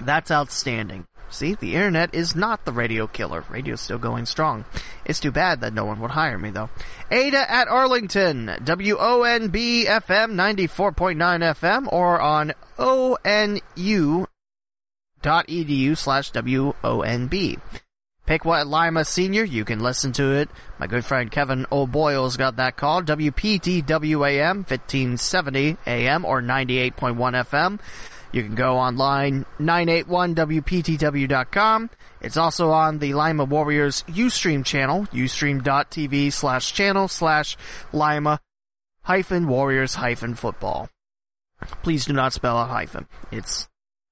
[0.00, 1.06] That's outstanding.
[1.30, 3.44] See, the internet is not the radio killer.
[3.48, 4.64] Radio's still going strong.
[5.04, 6.70] It's too bad that no one would hire me though.
[7.10, 14.26] Ada at Arlington, WONB FM 94.9 FM or on ONU
[15.22, 17.58] dot edu slash WONB.
[18.26, 20.48] Piqua at Lima Senior, you can listen to it.
[20.78, 23.02] My good friend Kevin O'Boyle's got that call.
[23.02, 27.80] WPTWAM 1570 AM or 98.1 FM.
[28.34, 31.90] You can go online, 981wptw.com.
[32.20, 37.56] It's also on the Lima Warriors Ustream channel, ustream.tv slash channel slash
[37.92, 38.40] Lima
[39.02, 40.88] hyphen Warriors hyphen football.
[41.84, 43.06] Please do not spell out hyphen.
[43.30, 43.68] It's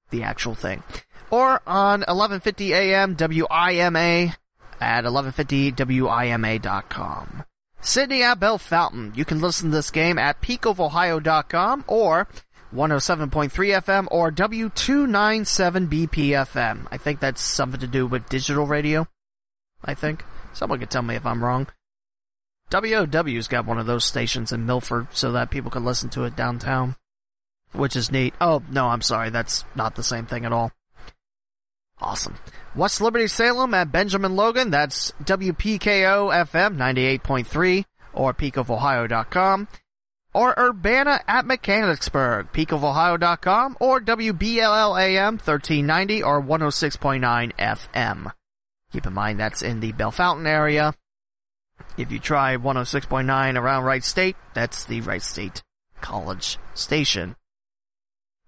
[0.09, 0.83] the actual thing.
[1.29, 4.37] Or on 1150 AM WIMA
[4.79, 7.43] at 1150WIMA.com.
[7.81, 9.17] Sidney at Bellefontaine.
[9.17, 12.29] You can listen to this game at peakofohio.com or
[12.73, 16.87] 107.3 FM or W297 BPFM.
[16.91, 19.07] I think that's something to do with digital radio.
[19.83, 20.25] I think.
[20.53, 21.67] Someone could tell me if I'm wrong.
[22.71, 26.35] WOW's got one of those stations in Milford so that people can listen to it
[26.35, 26.95] downtown.
[27.71, 28.33] Which is neat.
[28.39, 29.29] Oh, no, I'm sorry.
[29.29, 30.71] That's not the same thing at all.
[31.99, 32.35] Awesome.
[32.75, 34.69] West Liberty Salem at Benjamin Logan.
[34.69, 39.67] That's WPKO FM 98.3 or peakofohio.com.
[40.33, 48.31] or Urbana at Mechanicsburg, peakofohio.com, or WBLLAM 1390 or 106.9 FM.
[48.91, 50.93] Keep in mind that's in the Bellefontaine area.
[51.97, 55.63] If you try 106.9 around Wright State, that's the Wright State
[56.01, 57.35] College station.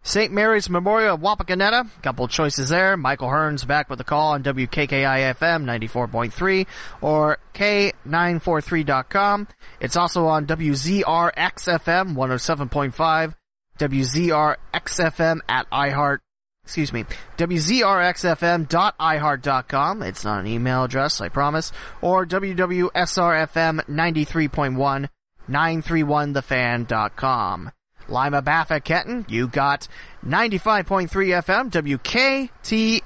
[0.05, 0.31] St.
[0.31, 2.95] Mary's Memorial of Wapakoneta, couple choices there.
[2.95, 6.67] Michael Hearns back with a call on WKKI FM 94.3
[7.01, 9.47] or K943.com.
[9.79, 13.33] It's also on WZRX FM 107.5,
[13.79, 16.19] WZRX FM at iHeart,
[16.63, 17.05] excuse me,
[17.37, 20.03] WZRXFM.iHeart.com.
[20.03, 21.71] It's not an email address, I promise.
[22.01, 25.09] Or WWSRFM 93.1,
[25.49, 27.71] 931thefan.com.
[28.07, 29.87] Lima Baffa Kenton, you got
[30.25, 32.49] 95.3 FM,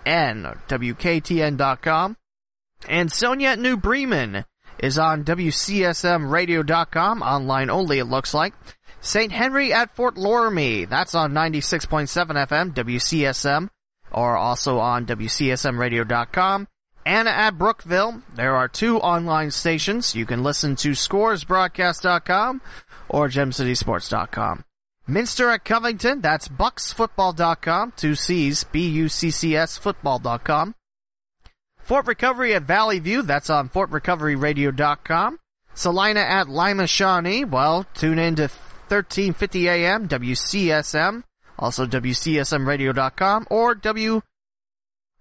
[0.06, 2.18] WKTN, WKTN.com.
[2.88, 4.46] And Sonia New Bremen
[4.80, 8.54] is on WCSMradio.com, online only it looks like.
[9.02, 9.32] St.
[9.32, 12.08] Henry at Fort Loramie, that's on 96.7
[12.48, 13.70] FM, WCSM,
[14.12, 16.68] or also on WCSMradio.com.
[17.06, 20.16] Anna at Brookville, there are two online stations.
[20.16, 22.62] You can listen to scoresbroadcast.com
[23.08, 24.64] or gemcitysports.com.
[25.10, 30.76] Minster at Covington, that's bucksfootball.com, two C's, B-U-C-C-S football.com.
[31.80, 35.40] Fort Recovery at Valley View, that's on fortrecoveryradio.com.
[35.74, 41.24] Celina at Lima Shawnee, well, tune in to 1350 AM, WCSM,
[41.58, 44.22] also WCSMradio.com, or W,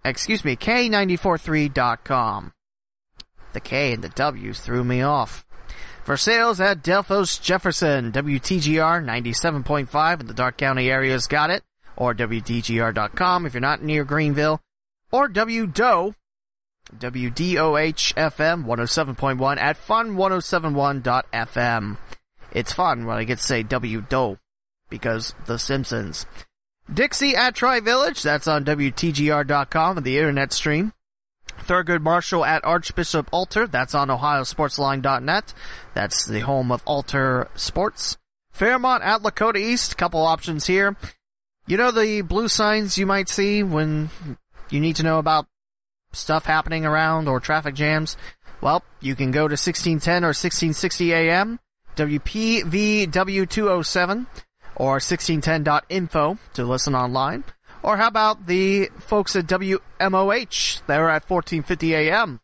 [0.04, 2.52] excuse me, K943.com.
[3.54, 5.47] The K and the W's threw me off.
[6.08, 11.62] Versailles at Delphos Jefferson, WTGR 97.5 in the Darke County area's got it,
[11.98, 14.62] or WDGR.com if you're not near Greenville,
[15.12, 16.14] or WDOH,
[16.96, 21.98] WDOH FM 107.1 at fun1071.fm.
[22.52, 24.38] It's fun when I get to say WDO,
[24.88, 26.24] because The Simpsons.
[26.90, 30.94] Dixie at Tri Village, that's on WTGR.com and the internet stream.
[31.66, 33.66] Thurgood Marshall at Archbishop Alter.
[33.66, 35.54] That's on OhioSportsLine.net.
[35.94, 38.16] That's the home of Alter Sports.
[38.50, 39.96] Fairmont at Lakota East.
[39.96, 40.96] Couple options here.
[41.66, 44.10] You know the blue signs you might see when
[44.70, 45.46] you need to know about
[46.12, 48.16] stuff happening around or traffic jams?
[48.60, 51.60] Well, you can go to 1610 or 1660 AM,
[51.96, 54.26] WPVW207,
[54.76, 57.44] or 1610.info to listen online.
[57.88, 60.82] Or how about the folks at WMOH?
[60.86, 62.40] They're at 1450 AM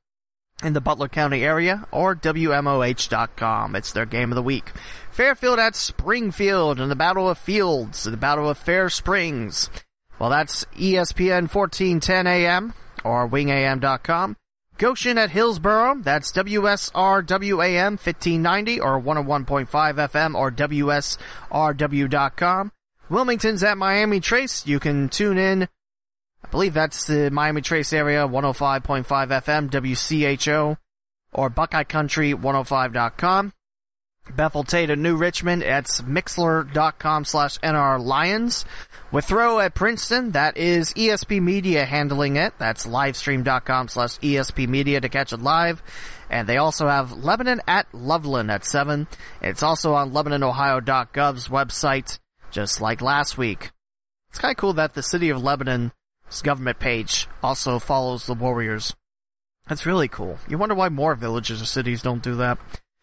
[0.63, 3.77] in the Butler County area, or WMOH.com.
[3.77, 4.73] It's their game of the week.
[5.11, 9.69] Fairfield at Springfield in the Battle of Fields, the Battle of Fair Springs.
[10.19, 12.73] Well, that's ESPN 1410 AM,
[13.05, 14.39] or wingam.com.
[14.79, 21.19] Goshen at Hillsboro, that's WSRWAM 1590 or 101.5 FM or WSRW.com.
[23.11, 24.67] Wilmington's at Miami Trace.
[24.67, 25.65] You can tune in.
[26.45, 30.77] I believe that's the Miami Trace area, 105.5 FM, WCHO,
[31.33, 33.53] or Buckeye Country 105.com.
[34.35, 38.65] Bethel Tate at New Richmond, it's mixlr.com slash NR Lions.
[39.13, 42.55] Withrow at Princeton, that is ESP Media handling it.
[42.59, 45.83] That's livestream.com slash ESP Media to catch it live.
[46.31, 49.07] And they also have Lebanon at Loveland at 7.
[49.43, 52.19] It's also on LebanonOhio.gov's website
[52.55, 53.73] just like last week.
[54.31, 55.91] It's kind of cool that the city of Lebanon's
[56.43, 58.95] government page also follows the Warriors.
[59.67, 60.39] That's really cool.
[60.49, 62.59] You wonder why more villages or cities don't do that.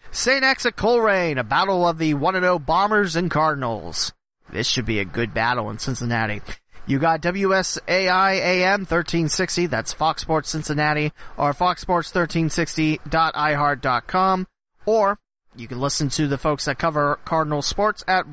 [0.10, 0.43] St.
[0.43, 4.14] X at Colerain, a battle of the 1-0 Bombers and Cardinals.
[4.49, 6.41] This should be a good battle in Cincinnati.
[6.88, 14.47] You got WSAI AM 1360, that's Fox Sports Cincinnati, or foxsports1360.iheart.com,
[14.86, 15.20] or
[15.56, 18.26] you can listen to the folks that cover Cardinal sports at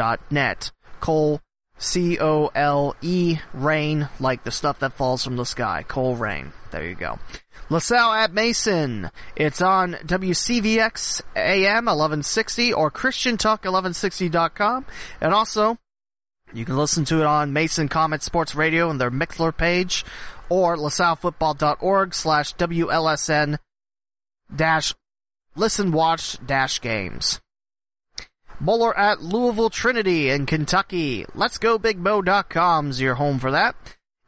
[0.00, 0.72] wearecolerain.net.
[1.00, 1.40] Cole,
[1.78, 5.84] C-O-L-E, rain, like the stuff that falls from the sky.
[5.88, 6.52] Colerain.
[6.70, 7.18] There you go.
[7.70, 9.10] LaSalle at Mason.
[9.36, 14.86] It's on WCVX AM 1160 or ChristianTalk1160.com.
[15.20, 15.78] And also,
[16.52, 20.04] you can listen to it on Mason Comet Sports Radio and their Mixlr page
[20.48, 23.58] or LaSalleFootball.org slash WLSN
[24.54, 24.92] dash
[25.54, 27.40] listen watch dash games.
[28.60, 31.24] Moeller at Louisville Trinity in Kentucky.
[31.34, 33.74] Let's go BigMo.com's your home for that.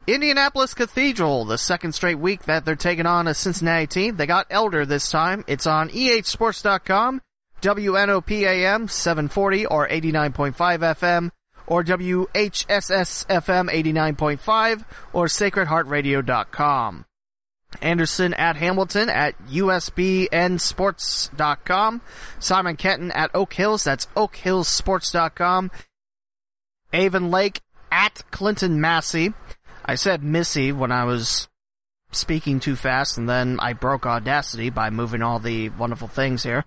[0.07, 4.17] Indianapolis Cathedral, the second straight week that they're taking on a Cincinnati team.
[4.17, 5.45] They got Elder this time.
[5.47, 7.21] It's on ehsports.com,
[7.61, 11.31] WNOPAM 740 or 89.5 FM,
[11.67, 17.05] or WHSS FM 89.5 or sacredheartradio.com.
[17.81, 22.01] Anderson at Hamilton at USBNsports.com.
[22.39, 25.71] Simon Kenton at Oak Hills, that's oakhillsports.com.
[26.93, 27.61] Avon Lake
[27.91, 29.33] at Clinton-Massie.
[29.85, 31.47] I said Missy when I was
[32.11, 36.65] speaking too fast and then I broke Audacity by moving all the wonderful things here.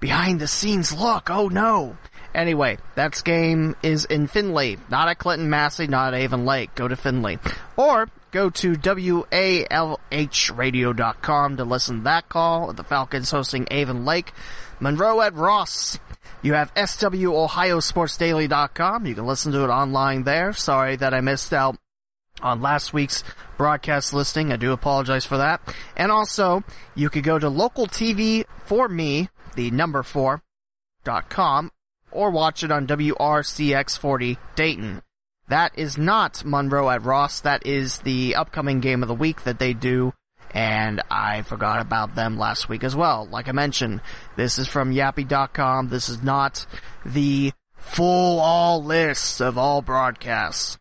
[0.00, 1.96] Behind the scenes look, oh no!
[2.34, 6.74] Anyway, that game is in Findlay, not at Clinton-Massie, not at Avon Lake.
[6.74, 7.38] Go to Findlay.
[7.78, 8.06] Or
[8.36, 12.70] go to WALHradio.com to listen to that call.
[12.74, 14.34] The Falcons hosting Avon Lake.
[14.78, 15.98] Monroe at Ross.
[16.42, 19.06] You have SWOhioSportsDaily.com.
[19.06, 20.52] You can listen to it online there.
[20.52, 21.78] Sorry that I missed out
[22.42, 23.24] on last week's
[23.56, 24.52] broadcast listing.
[24.52, 25.62] I do apologize for that.
[25.96, 26.62] And also,
[26.94, 30.42] you could go to local TV for me, the number four,
[31.04, 31.70] dot com,
[32.10, 35.00] or watch it on WRCX40 Dayton.
[35.48, 37.40] That is not Monroe at Ross.
[37.40, 40.12] That is the upcoming game of the week that they do.
[40.52, 43.26] And I forgot about them last week as well.
[43.26, 44.00] Like I mentioned,
[44.36, 45.88] this is from yappi.com.
[45.88, 46.66] This is not
[47.04, 50.78] the full all list of all broadcasts.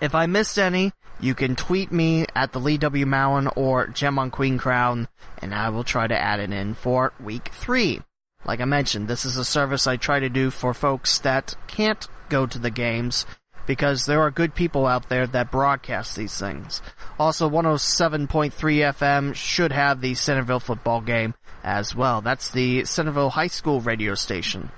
[0.00, 3.04] If I missed any, you can tweet me at the Lee W.
[3.06, 5.08] Mowen or Gem on Queen Crown,
[5.42, 8.00] and I will try to add it in for week three.
[8.44, 12.06] Like I mentioned, this is a service I try to do for folks that can't
[12.28, 13.26] go to the games
[13.70, 16.82] because there are good people out there that broadcast these things.
[17.20, 22.20] Also, 107.3 FM should have the Centerville football game as well.
[22.20, 24.72] That's the Centerville High School radio station.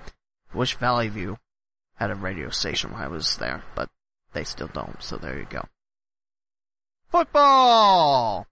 [0.53, 1.39] Wish Valley View
[1.95, 3.89] had a radio station when I was there, but
[4.35, 5.65] they still don't, so there you go.
[7.09, 8.47] Football!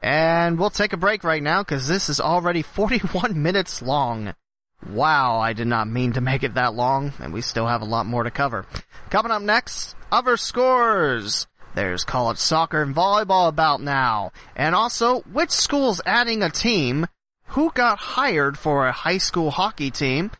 [0.00, 4.34] And we'll take a break right now because this is already 41 minutes long.
[4.86, 7.86] Wow, I did not mean to make it that long, and we still have a
[7.86, 8.64] lot more to cover.
[9.10, 11.46] Coming up next, other scores.
[11.74, 14.32] There's college soccer and volleyball about now.
[14.56, 17.06] And also, which school's adding a team?
[17.48, 20.30] Who got hired for a high school hockey team?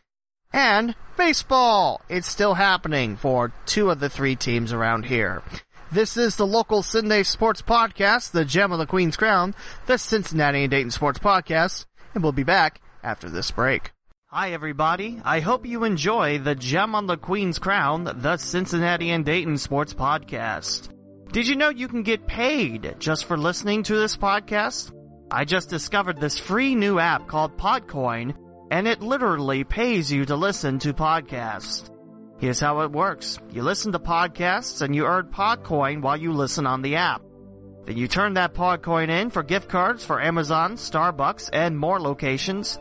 [0.51, 2.01] And baseball!
[2.09, 5.43] It's still happening for two of the three teams around here.
[5.91, 10.63] This is the local CinDay Sports Podcast, the gem of the Queen's Crown, the Cincinnati
[10.63, 13.91] and Dayton Sports Podcast, and we'll be back after this break.
[14.31, 19.25] Hi everybody, I hope you enjoy the gem on the Queen's Crown, the Cincinnati and
[19.25, 20.89] Dayton Sports Podcast.
[21.31, 24.93] Did you know you can get paid just for listening to this podcast?
[25.31, 28.35] I just discovered this free new app called Podcoin,
[28.69, 31.89] and it literally pays you to listen to podcasts.
[32.37, 33.39] Here's how it works.
[33.49, 37.23] You listen to podcasts and you earn Podcoin while you listen on the app.
[37.85, 42.77] Then you turn that Podcoin in for gift cards for Amazon, Starbucks, and more locations.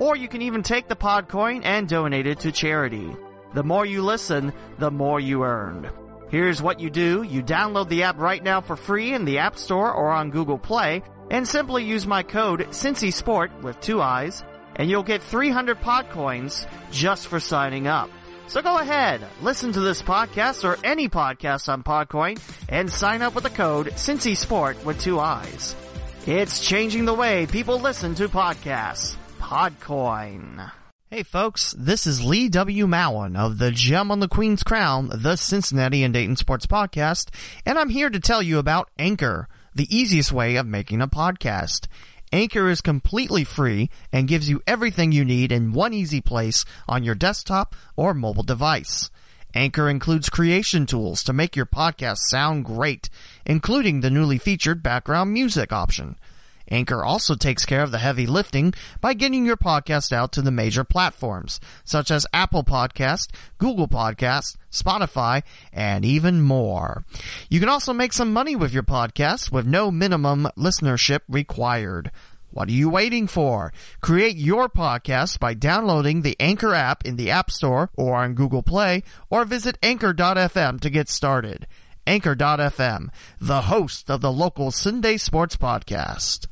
[0.00, 3.14] Or you can even take the Podcoin and donate it to charity.
[3.54, 5.90] The more you listen, the more you earn.
[6.30, 7.22] Here's what you do.
[7.22, 10.58] You download the app right now for free in the App Store or on Google
[10.58, 14.42] Play and simply use my code CincySport with two eyes
[14.76, 18.10] and you'll get 300 Podcoins just for signing up.
[18.46, 23.34] So go ahead, listen to this podcast or any podcast on Podcoin and sign up
[23.34, 25.76] with the code CincySport with two eyes.
[26.26, 29.16] It's changing the way people listen to podcasts.
[29.50, 30.70] Podcoin.
[31.10, 32.86] Hey folks, this is Lee W.
[32.86, 37.30] Mowen of the Gem on the Queen's Crown, the Cincinnati and Dayton Sports Podcast,
[37.66, 41.88] and I'm here to tell you about Anchor, the easiest way of making a podcast.
[42.30, 47.02] Anchor is completely free and gives you everything you need in one easy place on
[47.02, 49.10] your desktop or mobile device.
[49.52, 53.10] Anchor includes creation tools to make your podcast sound great,
[53.44, 56.14] including the newly featured background music option.
[56.70, 60.50] Anchor also takes care of the heavy lifting by getting your podcast out to the
[60.50, 65.42] major platforms, such as Apple Podcast, Google Podcast, Spotify,
[65.72, 67.04] and even more.
[67.48, 72.10] You can also make some money with your podcast with no minimum listenership required.
[72.52, 73.72] What are you waiting for?
[74.00, 78.62] Create your podcast by downloading the Anchor app in the App Store or on Google
[78.62, 81.68] Play, or visit anchor.fm to get started.
[82.06, 83.08] Anchor.fm,
[83.40, 86.48] the host of the local CinDay Sports Podcast.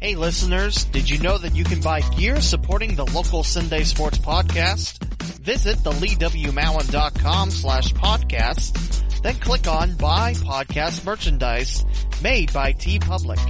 [0.00, 4.18] Hey listeners, did you know that you can buy gear supporting the local CinDay Sports
[4.18, 5.02] Podcast?
[5.40, 11.86] Visit the leewmowen.com slash podcast, then click on Buy Podcast Merchandise
[12.22, 13.40] made by TeePublic.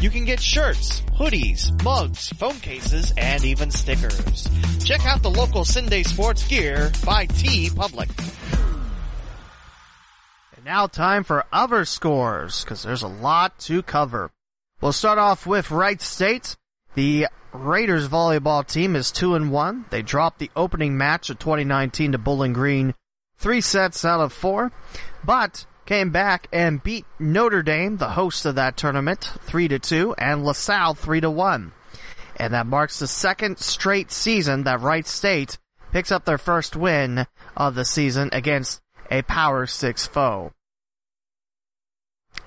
[0.00, 4.46] You can get shirts, hoodies, mugs, phone cases, and even stickers.
[4.84, 8.10] Check out the local CinDay Sports gear by TeePublic.
[10.54, 14.30] And now time for other scores, because there's a lot to cover.
[14.80, 16.56] We'll start off with Wright State.
[16.94, 19.86] The Raiders volleyball team is 2 and 1.
[19.90, 22.94] They dropped the opening match of 2019 to Bowling Green
[23.38, 24.70] 3 sets out of 4,
[25.24, 30.14] but came back and beat Notre Dame, the host of that tournament, 3 to 2,
[30.16, 31.72] and LaSalle 3 to 1.
[32.36, 35.58] And that marks the second straight season that Wright State
[35.90, 37.26] picks up their first win
[37.56, 40.52] of the season against a Power 6 foe.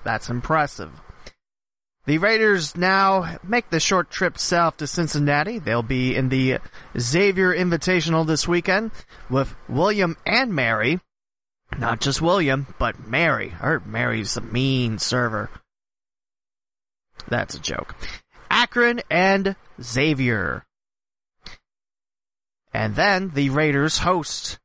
[0.06, 0.92] That's impressive.
[2.06, 5.60] The Raiders now make the short trip south to Cincinnati.
[5.60, 6.58] They'll be in the
[7.00, 8.92] Xavier Invitational this weekend
[9.30, 11.00] with William and Mary.
[11.78, 13.50] Not just William, but Mary.
[13.50, 15.50] Her Mary's a mean server.
[17.28, 17.96] That's a joke.
[18.50, 20.66] Akron and Xavier.
[22.74, 24.60] And then the Raiders host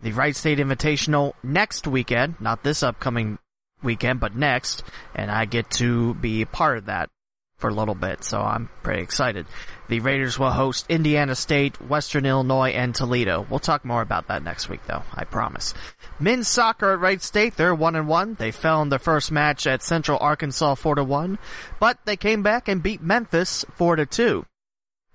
[0.00, 3.38] the Wright State Invitational next weekend, not this upcoming
[3.82, 4.82] weekend, but next,
[5.14, 7.10] and I get to be part of that
[7.58, 9.46] for a little bit, so I'm pretty excited.
[9.88, 13.46] The Raiders will host Indiana State, Western Illinois, and Toledo.
[13.50, 15.74] We'll talk more about that next week, though, I promise.
[16.18, 18.34] Men's soccer at Wright State, they're one and one.
[18.34, 21.38] They fell in their first match at Central Arkansas four to one,
[21.78, 24.46] but they came back and beat Memphis four to two.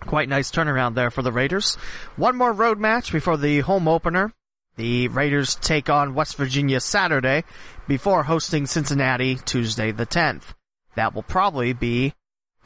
[0.02, 1.76] Quite nice turnaround there for the Raiders.
[2.16, 4.34] One more road match before the home opener.
[4.78, 7.44] The Raiders take on West Virginia Saturday
[7.88, 10.54] before hosting Cincinnati Tuesday the 10th.
[10.96, 12.14] That will probably be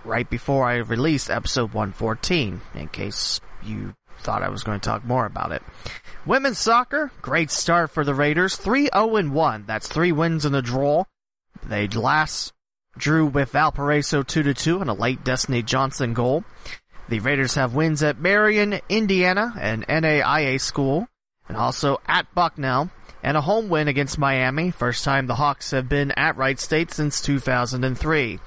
[0.04, 5.06] right before I release episode 114, in case you thought I was going to talk
[5.06, 5.62] more about it.
[6.26, 8.58] Women's soccer, great start for the Raiders.
[8.58, 9.68] 3-0-1.
[9.68, 11.06] That's three wins and a draw.
[11.64, 12.54] They last
[12.98, 16.44] drew with Valparaiso 2-2 and a late Destiny Johnson goal.
[17.08, 21.08] The Raiders have wins at Marion, Indiana, an NAIA school,
[21.50, 22.90] and also at Bucknell,
[23.22, 26.92] and a home win against Miami, first time the Hawks have been at Wright State
[26.92, 28.40] since 2003.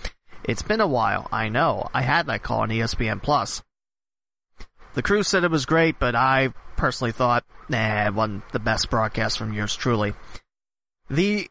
[0.44, 1.90] It's been a while, I know.
[1.92, 3.62] I had that call on ESPN Plus.
[4.94, 8.88] The crew said it was great, but I personally thought, nah, it wasn't the best
[8.88, 10.14] broadcast from yours truly.
[11.10, 11.48] The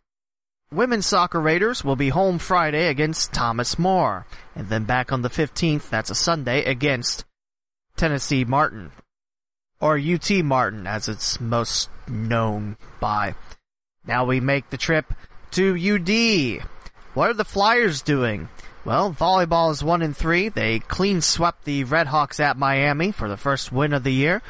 [0.72, 4.26] women's soccer Raiders will be home Friday against Thomas More,
[4.56, 7.26] and then back on the 15th, that's a Sunday, against
[7.98, 8.92] Tennessee Martin
[9.82, 13.36] or UT Martin as it's most known by.
[14.06, 15.14] Now we make the trip
[15.52, 16.66] to UD.
[17.14, 18.48] What are the Flyers doing?
[18.86, 20.50] Well, volleyball is one in three.
[20.50, 24.42] They clean swept the Redhawks at Miami for the first win of the year,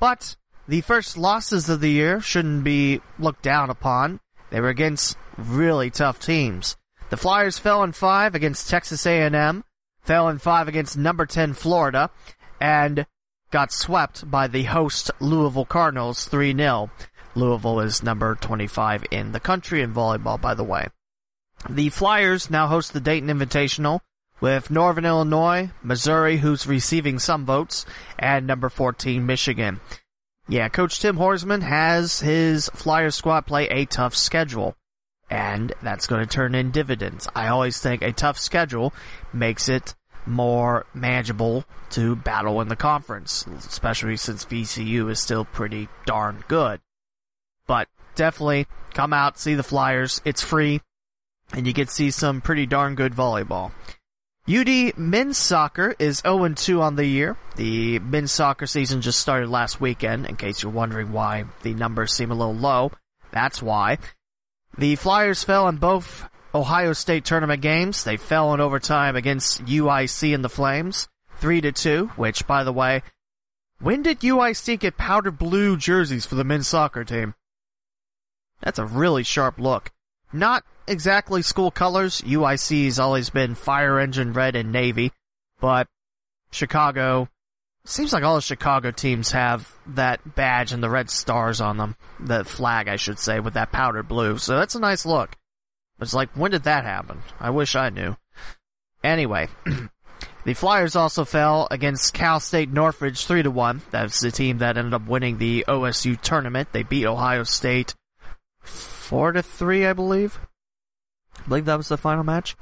[0.00, 4.20] but the first losses of the year shouldn't be looked down upon.
[4.50, 6.76] They were against really tough teams.
[7.10, 9.62] The Flyers fell in five against Texas A&M,
[10.02, 12.10] fell in five against number 10 Florida,
[12.60, 13.06] and
[13.50, 16.90] got swept by the host Louisville Cardinals 3-0.
[17.34, 20.88] Louisville is number 25 in the country in volleyball, by the way.
[21.68, 24.00] The Flyers now host the Dayton Invitational
[24.40, 27.86] with Northern Illinois, Missouri, who's receiving some votes,
[28.18, 29.80] and number 14, Michigan.
[30.48, 34.76] Yeah, Coach Tim Horsmon has his Flyers squad play a tough schedule,
[35.28, 37.28] and that's going to turn in dividends.
[37.34, 38.92] I always think a tough schedule
[39.32, 39.94] makes it
[40.26, 46.80] more manageable to battle in the conference, especially since VCU is still pretty darn good.
[47.66, 50.20] But definitely come out, see the Flyers.
[50.24, 50.80] It's free,
[51.52, 53.72] and you to see some pretty darn good volleyball.
[54.48, 57.36] UD men's soccer is 0-2 on the year.
[57.56, 62.12] The men's soccer season just started last weekend, in case you're wondering why the numbers
[62.12, 62.92] seem a little low.
[63.32, 63.98] That's why.
[64.78, 68.02] The Flyers fell in both Ohio State tournament games.
[68.02, 72.72] They fell in overtime against UIC and the Flames, 3 to 2, which by the
[72.72, 73.02] way,
[73.78, 77.34] when did UIC get powder blue jerseys for the men's soccer team?
[78.62, 79.92] That's a really sharp look.
[80.32, 82.22] Not exactly school colors.
[82.22, 85.12] UIC's always been fire engine red and navy,
[85.60, 85.88] but
[86.50, 87.28] Chicago
[87.84, 91.96] seems like all the Chicago teams have that badge and the red stars on them.
[92.18, 94.38] The flag, I should say, with that powdered blue.
[94.38, 95.36] So that's a nice look.
[96.00, 97.22] It's like, when did that happen?
[97.40, 98.16] I wish I knew.
[99.02, 99.48] Anyway,
[100.44, 103.82] the Flyers also fell against Cal State Northridge 3 to 1.
[103.90, 106.68] That's the team that ended up winning the OSU tournament.
[106.72, 107.94] They beat Ohio State
[108.60, 110.38] 4 to 3, I believe.
[111.38, 112.56] I believe that was the final match.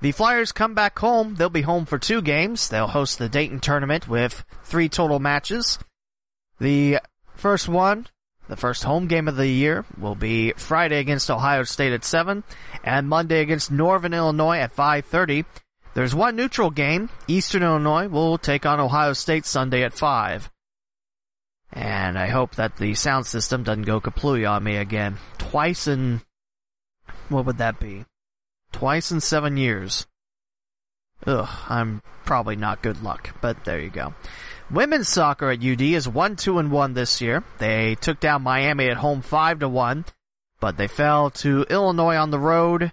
[0.00, 1.34] The Flyers come back home.
[1.34, 2.68] They'll be home for two games.
[2.68, 5.78] They'll host the Dayton tournament with three total matches.
[6.60, 7.00] The
[7.34, 8.06] first one
[8.48, 12.44] the first home game of the year will be Friday against Ohio State at 7
[12.82, 15.44] and Monday against Northern Illinois at 5:30.
[15.94, 17.10] There's one neutral game.
[17.26, 20.50] Eastern Illinois will take on Ohio State Sunday at 5.
[21.72, 25.18] And I hope that the sound system doesn't go kaplooey on me again.
[25.36, 26.22] Twice in
[27.28, 28.04] what would that be?
[28.72, 30.06] Twice in 7 years.
[31.26, 34.14] Ugh, I'm probably not good luck, but there you go.
[34.70, 37.42] Women's soccer at UD is 1-2 and 1 this year.
[37.56, 40.04] They took down Miami at home 5 to 1.
[40.60, 42.92] but they fell to Illinois on the road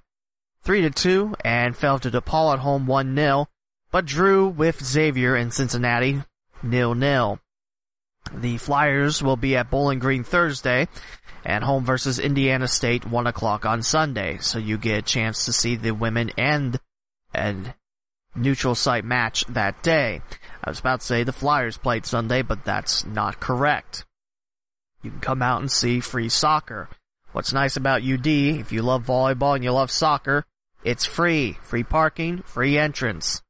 [0.63, 3.47] 3 to 2 and fell to DePaul at home 1 0,
[3.91, 6.23] but drew with Xavier in Cincinnati
[6.63, 7.39] nil nil.
[8.34, 10.88] The Flyers will be at Bowling Green Thursday
[11.43, 14.38] and home versus Indiana State 1 o'clock on Sunday.
[14.39, 16.80] So you get a chance to see the women and,
[17.34, 17.73] and
[18.36, 20.21] neutral site match that day.
[20.63, 24.05] I was about to say the Flyers played Sunday, but that's not correct.
[25.01, 26.89] You can come out and see free soccer.
[27.31, 30.45] What's nice about UD, if you love volleyball and you love soccer,
[30.83, 31.57] it's free.
[31.63, 33.41] Free parking, free entrance.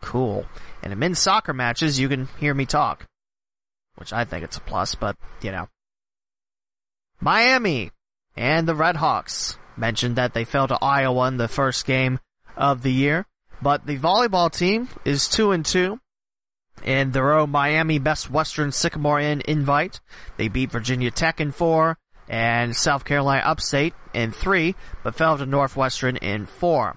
[0.00, 0.46] Cool.
[0.82, 3.06] And in men's soccer matches, you can hear me talk.
[3.96, 5.68] Which I think it's a plus, but, you know.
[7.20, 7.90] Miami
[8.36, 12.20] and the Red Hawks mentioned that they fell to Iowa in the first game
[12.56, 13.26] of the year,
[13.64, 15.98] but the volleyball team is 2 and 2
[16.84, 20.00] in their own Miami Best Western Sycamore Inn invite.
[20.36, 21.96] They beat Virginia Tech in 4
[22.28, 26.94] and South Carolina Upstate in 3, but fell to Northwestern in 4.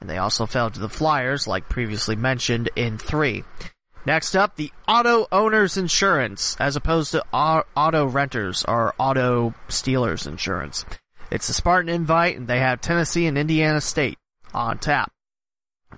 [0.00, 3.44] And they also fell to the Flyers, like previously mentioned, in 3.
[4.06, 10.86] Next up, the auto owners insurance, as opposed to auto renters or auto stealers insurance.
[11.30, 14.16] It's the Spartan Invite, and they have Tennessee and Indiana State
[14.54, 15.12] on tap.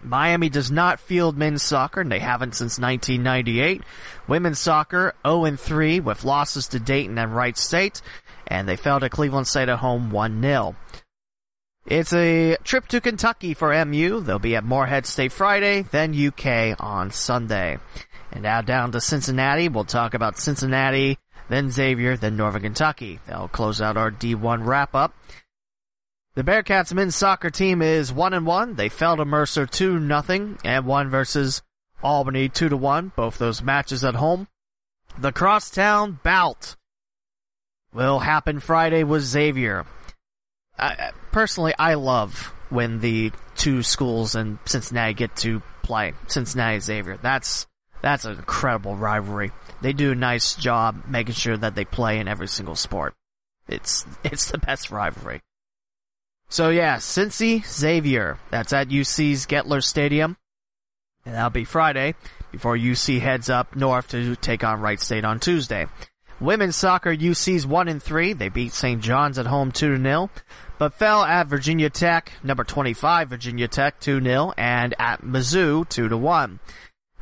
[0.03, 3.82] Miami does not field men's soccer, and they haven't since 1998.
[4.28, 8.01] Women's soccer 0-3 with losses to Dayton and Wright State,
[8.47, 10.74] and they fell to Cleveland State at home 1-0.
[11.86, 14.20] It's a trip to Kentucky for MU.
[14.20, 17.78] They'll be at Morehead State Friday, then UK on Sunday.
[18.32, 19.68] And now down to Cincinnati.
[19.68, 21.18] We'll talk about Cincinnati,
[21.49, 23.18] then Xavier, then Northern Kentucky.
[23.26, 25.14] They'll close out our D1 wrap up.
[26.35, 28.76] The Bearcats men's soccer team is 1 and 1.
[28.76, 31.61] They fell to Mercer 2 nothing and won versus
[32.05, 33.12] Albany 2 to 1.
[33.16, 34.47] Both those matches at home.
[35.18, 36.76] The crosstown bout
[37.93, 39.87] will happen Friday with Xavier.
[40.78, 46.12] I, personally, I love when the two schools in Cincinnati get to play.
[46.28, 47.18] Cincinnati Xavier.
[47.20, 47.66] That's
[48.03, 49.51] that's an incredible rivalry.
[49.83, 53.14] They do a nice job making sure that they play in every single sport.
[53.66, 55.43] It's it's the best rivalry.
[56.51, 58.38] So yeah, Cincy Xavier.
[58.51, 60.36] That's at UC's Gettler Stadium.
[61.24, 62.14] And that'll be Friday
[62.53, 65.86] before UC heads up north to take on Wright State on Tuesday.
[66.40, 68.34] Women's soccer UC's 1 and 3.
[68.34, 69.03] They beat St.
[69.03, 70.30] John's at home 2 0
[70.80, 76.59] but fell at Virginia Tech, number 25 Virginia Tech 2-0, and at Mizzou 2-1.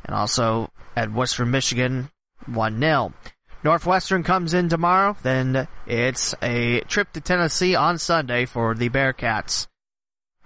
[0.05, 2.09] And also at Western Michigan
[2.49, 3.13] 1-0.
[3.65, 9.67] Northwestern comes in tomorrow, then it's a trip to Tennessee on Sunday for the Bearcats.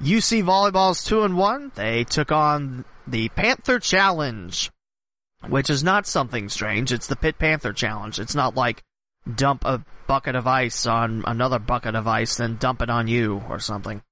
[0.00, 1.72] UC Volleyball's 2 and 1.
[1.74, 4.70] They took on the Panther Challenge,
[5.46, 6.90] which is not something strange.
[6.90, 8.18] It's the Pitt Panther Challenge.
[8.18, 8.82] It's not like
[9.32, 13.42] dump a bucket of ice on another bucket of ice, then dump it on you
[13.48, 14.02] or something.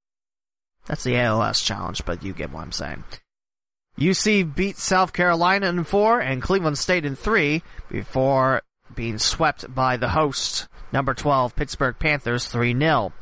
[0.86, 3.04] That's the ALS challenge, but you get what I'm saying.
[3.98, 8.62] UC beat South Carolina in four and Cleveland State in three before
[8.94, 13.12] being swept by the host, number 12 Pittsburgh Panthers 3-0.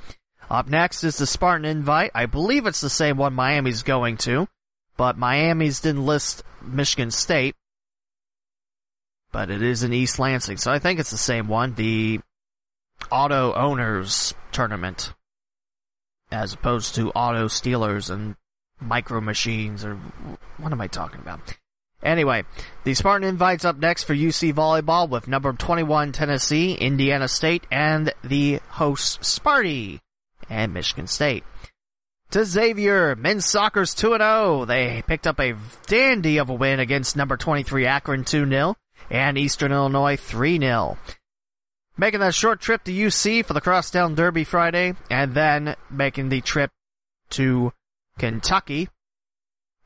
[0.51, 2.11] Up next is the Spartan Invite.
[2.15, 4.49] I believe it's the same one Miami's going to,
[4.97, 7.55] but Miami's didn't list Michigan State
[9.33, 11.75] but it is in East Lansing, so I think it's the same one.
[11.75, 12.21] The
[13.11, 15.13] Auto Owners Tournament,
[16.31, 18.37] as opposed to Auto Stealers and
[18.81, 19.97] Micro Machines, or
[20.57, 21.41] what am I talking about?
[22.03, 22.45] Anyway,
[22.85, 28.13] the Spartan invites up next for UC Volleyball with number 21 Tennessee, Indiana State, and
[28.23, 30.01] the host Sparty
[30.49, 31.45] and Michigan State.
[32.31, 34.67] To Xavier, men's soccer's 2-0.
[34.67, 38.75] They picked up a dandy of a win against number 23 Akron 2-0
[39.11, 40.99] and Eastern Illinois 3-0.
[41.97, 46.43] Making that short trip to UC for the Crosstown Derby Friday, and then making the
[46.43, 46.71] trip
[47.31, 47.73] to
[48.19, 48.89] Kentucky,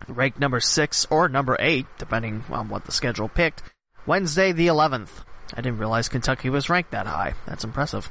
[0.08, 3.62] ranked number 6 or number 8, depending on what the schedule picked,
[4.06, 5.24] Wednesday the 11th.
[5.54, 7.34] I didn't realize Kentucky was ranked that high.
[7.46, 8.10] That's impressive.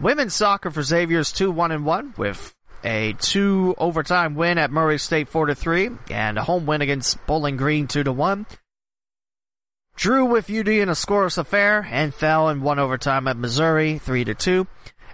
[0.00, 2.54] Women's soccer for Xavier's 2-1 and 1 with
[2.84, 7.24] a two overtime win at Murray State 4 to 3 and a home win against
[7.26, 8.46] Bowling Green 2 to 1
[9.96, 14.24] drew with UD in a scoreless affair and fell in one overtime at Missouri 3
[14.24, 14.66] to 2.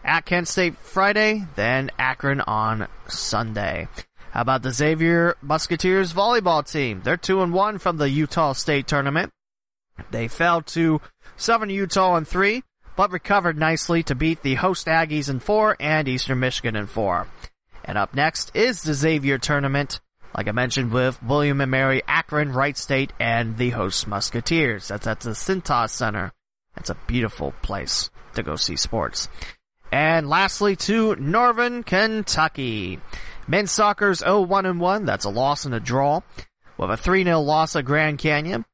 [0.04, 3.86] At Kent State Friday, then Akron on Sunday.
[4.32, 7.02] How about the Xavier Musketeers volleyball team?
[7.04, 9.30] They're 2 and 1 from the Utah State tournament.
[10.10, 11.00] They fell to
[11.36, 12.62] Southern Utah in 3,
[12.96, 17.28] but recovered nicely to beat the host Aggies in 4 and Eastern Michigan in 4.
[17.84, 20.00] And up next is the Xavier tournament
[20.34, 24.88] like I mentioned with William and Mary Akron, Wright State, and the host Musketeers.
[24.88, 26.32] That's at the Cintas Center.
[26.76, 29.28] It's a beautiful place to go see sports.
[29.90, 32.98] And lastly to Northern Kentucky.
[33.46, 36.20] Men's soccer's 0-1-1, that's a loss and a draw,
[36.76, 38.64] with a 3-0 loss at Grand Canyon,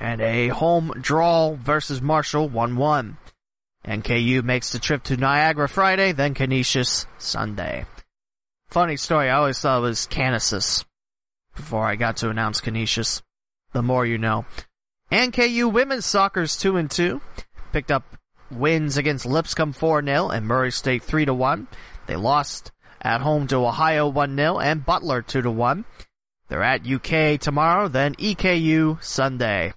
[0.00, 3.16] and a home draw versus Marshall 1-1.
[3.86, 7.86] NKU makes the trip to Niagara Friday, then Canisius Sunday.
[8.68, 10.84] Funny story, I always thought it was Canisius
[11.56, 13.22] before I got to announce Canisius.
[13.72, 14.44] The more you know.
[15.10, 17.20] NKU women's soccer's 2 and 2.
[17.72, 18.16] Picked up
[18.50, 21.66] wins against Lipscomb 4-0 and Murray State 3-1.
[22.06, 22.72] They lost
[23.02, 25.84] at home to Ohio 1-0 and Butler 2-1.
[26.48, 29.74] They're at UK tomorrow, then EKU Sunday.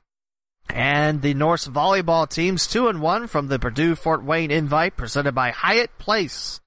[0.70, 5.34] And the Norse volleyball team's 2 and 1 from the Purdue Fort Wayne invite presented
[5.34, 6.62] by Hyatt Place.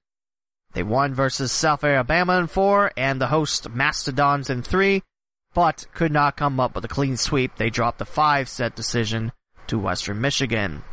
[0.73, 5.01] They won versus South Alabama in 4 and the host Mastodons in 3,
[5.53, 7.55] but could not come up with a clean sweep.
[7.55, 9.31] They dropped a 5 set decision
[9.67, 10.83] to Western Michigan.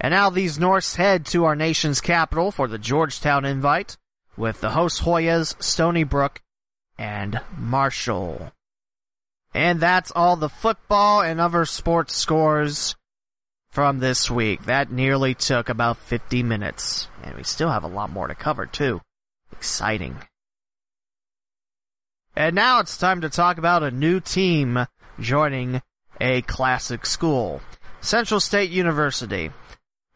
[0.00, 3.96] And now these Norse head to our nation's capital for the Georgetown invite
[4.36, 6.42] with the host Hoyas, Stony Brook,
[6.98, 8.52] and Marshall.
[9.54, 12.94] And that's all the football and other sports scores
[13.70, 14.64] from this week.
[14.64, 17.08] That nearly took about 50 minutes.
[17.22, 19.00] And we still have a lot more to cover too.
[19.52, 20.16] Exciting.
[22.36, 24.86] And now it's time to talk about a new team
[25.18, 25.80] joining
[26.20, 27.62] a classic school.
[28.02, 29.50] Central State University.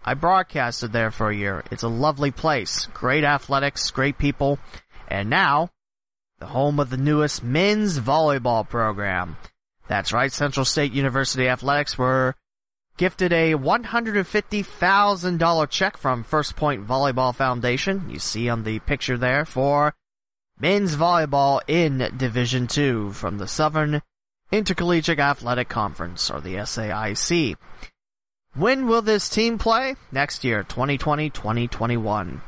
[0.04, 1.64] I broadcasted there for a year.
[1.70, 2.86] It's a lovely place.
[2.94, 4.58] Great athletics, great people.
[5.08, 5.70] And now,
[6.38, 9.36] the home of the newest men's volleyball program.
[9.88, 12.36] That's right, Central State University Athletics were
[12.96, 18.08] gifted a $150,000 check from First Point Volleyball Foundation.
[18.08, 19.94] You see on the picture there for
[20.58, 24.02] men's volleyball in Division 2 from the Southern
[24.52, 27.56] Intercollegiate Athletic Conference, or the SAIC.
[28.54, 29.94] When will this team play?
[30.10, 32.42] Next year, 2020, 2021.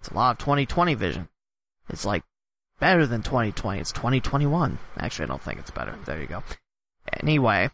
[0.00, 1.28] It's a lot of 2020 vision.
[1.90, 2.22] It's like
[2.80, 3.80] better than 2020.
[3.80, 4.78] It's 2021.
[4.96, 5.94] Actually, I don't think it's better.
[6.06, 6.42] There you go.
[7.20, 7.68] Anyway,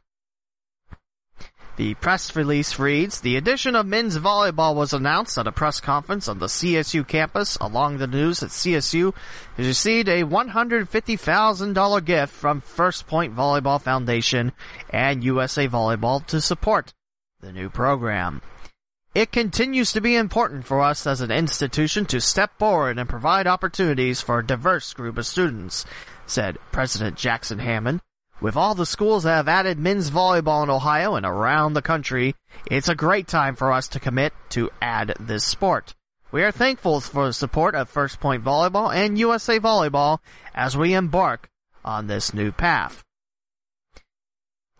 [1.76, 6.26] the press release reads, The addition of men's volleyball was announced at a press conference
[6.26, 7.56] on the CSU campus.
[7.60, 9.14] Along the news that CSU
[9.56, 14.50] has received a $150,000 gift from First Point Volleyball Foundation
[14.90, 16.92] and USA Volleyball to support
[17.40, 18.42] the new program.
[19.14, 23.46] It continues to be important for us as an institution to step forward and provide
[23.46, 25.84] opportunities for a diverse group of students,
[26.26, 28.00] said President Jackson Hammond.
[28.40, 32.36] With all the schools that have added men's volleyball in Ohio and around the country,
[32.70, 35.94] it's a great time for us to commit to add this sport.
[36.30, 40.18] We are thankful for the support of First Point Volleyball and USA Volleyball
[40.54, 41.48] as we embark
[41.84, 43.02] on this new path.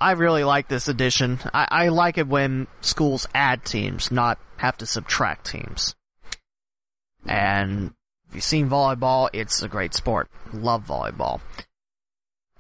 [0.01, 1.41] I really like this addition.
[1.53, 5.95] I, I like it when schools add teams, not have to subtract teams.
[7.27, 7.93] And
[8.29, 10.29] if you've seen volleyball, it's a great sport.
[10.53, 11.41] Love volleyball.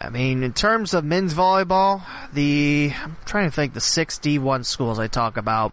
[0.00, 4.64] I mean, in terms of men's volleyball, the, I'm trying to think the six D1
[4.64, 5.72] schools I talk about,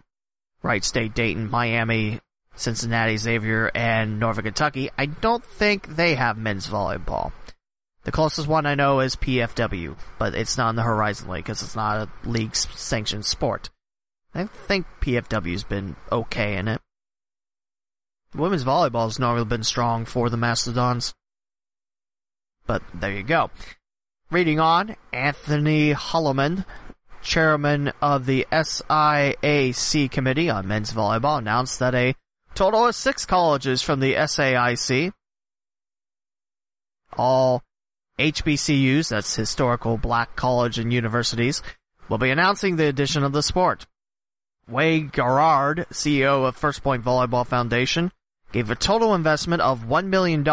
[0.62, 2.20] Wright State, Dayton, Miami,
[2.56, 7.32] Cincinnati, Xavier, and Northern Kentucky, I don't think they have men's volleyball.
[8.06, 11.60] The closest one I know is PFW, but it's not on the Horizon League because
[11.60, 13.68] it's not a league sanctioned sport.
[14.32, 16.80] I think PFW's been okay in it.
[18.32, 21.14] Women's volleyball has normally been strong for the Mastodons.
[22.64, 23.50] But there you go.
[24.30, 26.64] Reading on, Anthony Holloman,
[27.22, 32.14] chairman of the SIAC Committee on Men's Volleyball, announced that a
[32.54, 35.10] total of six colleges from the SAIC,
[37.18, 37.64] all
[38.18, 41.62] HBCUs, that's historical black college and universities,
[42.08, 43.86] will be announcing the addition of the sport.
[44.68, 48.10] Wade Garrard, CEO of First Point Volleyball Foundation,
[48.52, 50.44] gave a total investment of $1 million.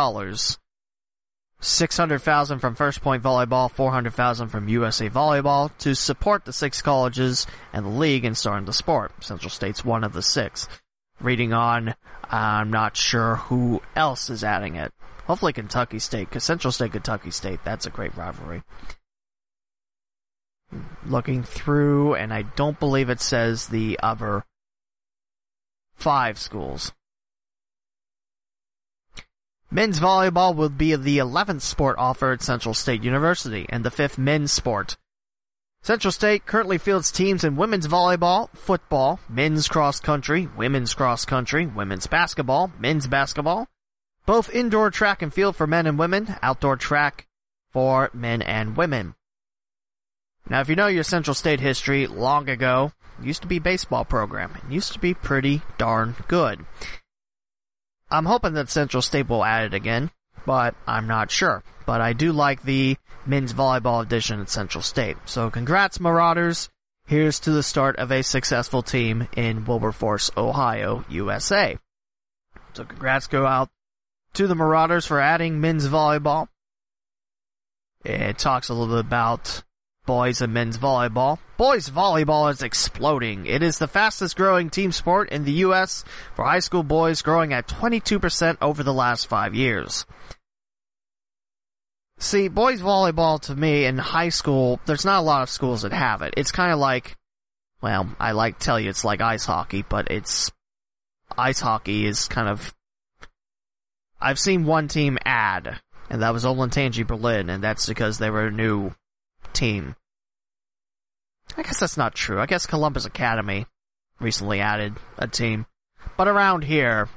[1.60, 7.86] 600,000 from First Point Volleyball, 400,000 from USA Volleyball to support the six colleges and
[7.86, 9.12] the league in starting the sport.
[9.24, 10.68] Central State's one of the six.
[11.22, 11.96] Reading on,
[12.30, 14.94] I'm not sure who else is adding it.
[15.26, 18.64] Hopefully Kentucky State, because Central State, Kentucky State, that's a great rivalry.
[21.06, 24.44] Looking through, and I don't believe it says the other
[25.96, 26.92] five schools.
[29.72, 34.18] Men's volleyball will be the 11th sport offered at Central State University and the fifth
[34.18, 34.98] men's sport.
[35.82, 41.66] Central State currently fields teams in women's volleyball, football, men's cross country, women's cross country,
[41.66, 43.68] women's basketball, men's basketball,
[44.26, 47.28] both indoor track and field for men and women, outdoor track
[47.72, 49.16] for men and women.
[50.50, 54.52] Now, if you know your Central State history, long ago, used to be baseball program.
[54.56, 56.66] It used to be pretty darn good.
[58.10, 60.12] I'm hoping that Central State will add it again,
[60.46, 61.64] but I'm not sure.
[61.86, 65.18] But I do like the men's volleyball edition at Central State.
[65.26, 66.70] So congrats, Marauders.
[67.06, 71.78] Here's to the start of a successful team in Wilberforce, Ohio, USA.
[72.74, 73.70] So congrats go out
[74.34, 76.48] to the Marauders for adding men's volleyball.
[78.04, 79.64] It talks a little bit about
[80.06, 81.40] boys and men's volleyball.
[81.58, 83.46] Boys volleyball is exploding.
[83.46, 86.04] It is the fastest growing team sport in the U.S.
[86.36, 90.06] for high school boys, growing at 22% over the last five years.
[92.18, 95.94] See, boys volleyball to me in high school, there's not a lot of schools that
[95.94, 96.34] have it.
[96.38, 97.18] It's kind of like,
[97.82, 100.52] well, I like tell you it's like ice hockey, but it's,
[101.38, 102.74] ice hockey is kind of,
[104.24, 108.48] I've seen one team add, and that was Olentangy Berlin, and that's because they were
[108.48, 108.92] a new
[109.52, 109.98] team.
[111.58, 112.40] I guess that's not true.
[112.40, 113.66] I guess Columbus Academy
[114.22, 115.66] recently added a team.
[116.16, 117.10] But around here,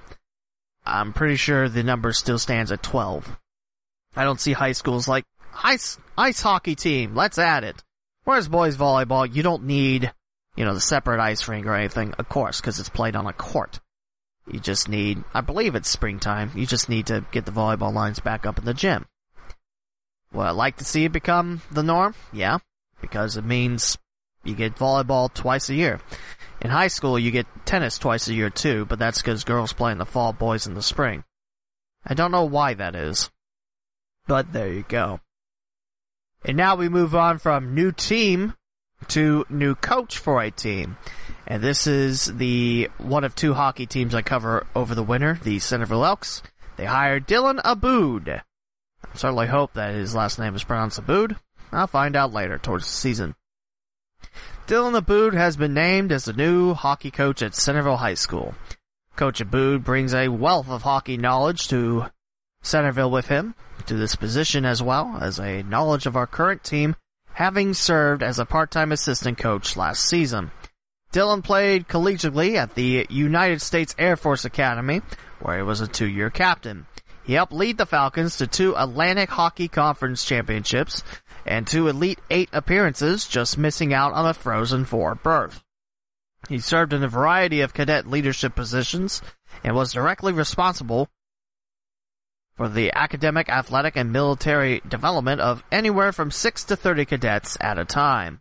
[0.84, 3.38] I'm pretty sure the number still stands at 12.
[4.16, 5.24] I don't see high schools like,
[5.62, 7.84] ice, ice hockey team, let's add it.
[8.24, 10.12] Whereas boys volleyball, you don't need,
[10.56, 13.32] you know, the separate ice rink or anything, of course, because it's played on a
[13.32, 13.78] court.
[14.46, 18.20] You just need, I believe it's springtime, you just need to get the volleyball lines
[18.20, 19.06] back up in the gym.
[20.32, 22.14] Would I like to see it become the norm?
[22.32, 22.58] Yeah,
[23.00, 23.98] because it means
[24.44, 26.00] you get volleyball twice a year.
[26.60, 29.92] In high school, you get tennis twice a year too, but that's because girls play
[29.92, 31.24] in the fall, boys in the spring.
[32.06, 33.30] I don't know why that is.
[34.26, 35.20] But there you go.
[36.44, 38.54] And now we move on from new team
[39.08, 40.96] to new coach for a team.
[41.46, 45.58] And this is the one of two hockey teams I cover over the winter, the
[45.58, 46.42] Centerville Elks.
[46.76, 48.28] They hired Dylan Aboud.
[48.28, 51.36] I certainly hope that his last name is pronounced Aboud.
[51.72, 53.34] I'll find out later towards the season.
[54.66, 58.54] Dylan Aboud has been named as the new hockey coach at Centerville High School.
[59.14, 62.06] Coach Aboud brings a wealth of hockey knowledge to
[62.62, 63.54] Centerville with him
[63.86, 66.96] to this position as well as a knowledge of our current team,
[67.36, 70.50] having served as a part-time assistant coach last season.
[71.12, 75.02] Dylan played collegiately at the United States Air Force Academy,
[75.40, 76.86] where he was a two-year captain.
[77.24, 81.02] He helped lead the Falcons to two Atlantic Hockey Conference championships
[81.44, 85.62] and two Elite Eight appearances, just missing out on a Frozen Four berth.
[86.48, 89.20] He served in a variety of cadet leadership positions
[89.62, 91.10] and was directly responsible
[92.56, 97.78] for the academic, athletic, and military development of anywhere from 6 to 30 cadets at
[97.78, 98.40] a time.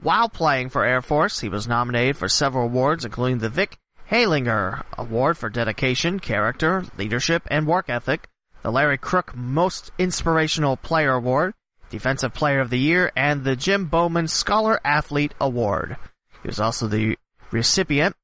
[0.00, 3.78] While playing for Air Force, he was nominated for several awards, including the Vic
[4.10, 8.28] Heyliger Award for Dedication, Character, Leadership, and Work Ethic,
[8.62, 11.54] the Larry Crook Most Inspirational Player Award,
[11.90, 15.96] Defensive Player of the Year, and the Jim Bowman Scholar Athlete Award.
[16.42, 17.16] He was also the
[17.52, 18.16] recipient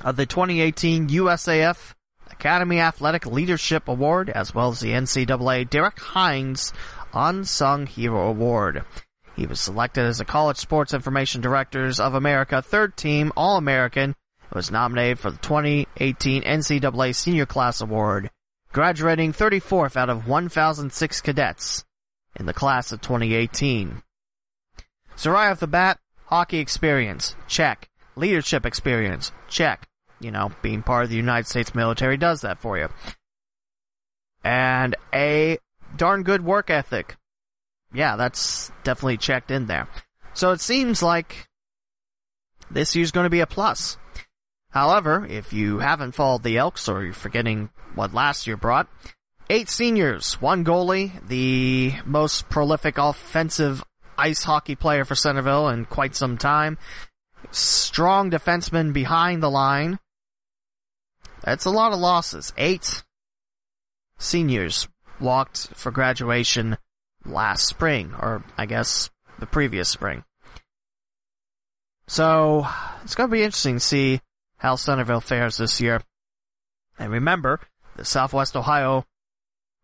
[0.00, 1.94] of the 2018 USAF
[2.32, 6.72] Academy Athletic Leadership Award, as well as the NCAA Derek Hines
[7.12, 8.84] Unsung Hero Award.
[9.36, 14.14] He was selected as the College Sports Information Directors of America third team All-American and
[14.54, 18.30] was nominated for the 2018 NCAA Senior Class Award,
[18.72, 21.84] graduating 34th out of 1,006 cadets
[22.38, 24.02] in the class of 2018.
[25.16, 27.88] So right off the bat, hockey experience, check.
[28.16, 29.86] Leadership experience, check.
[30.22, 32.88] You know, being part of the United States military does that for you.
[34.44, 35.58] And a
[35.96, 37.16] darn good work ethic.
[37.92, 39.88] Yeah, that's definitely checked in there.
[40.34, 41.48] So it seems like
[42.70, 43.98] this year's going to be a plus.
[44.70, 48.88] However, if you haven't followed the Elks or you're forgetting what last year brought,
[49.50, 53.84] eight seniors, one goalie, the most prolific offensive
[54.16, 56.78] ice hockey player for Centerville in quite some time,
[57.50, 59.98] strong defenseman behind the line,
[61.44, 62.52] that's a lot of losses.
[62.56, 63.02] Eight
[64.18, 64.88] seniors
[65.20, 66.76] walked for graduation
[67.24, 70.24] last spring, or I guess the previous spring.
[72.06, 72.66] So,
[73.02, 74.20] it's going to be interesting to see
[74.58, 76.02] how Centerville fares this year.
[76.98, 77.60] And remember,
[77.96, 79.06] the Southwest Ohio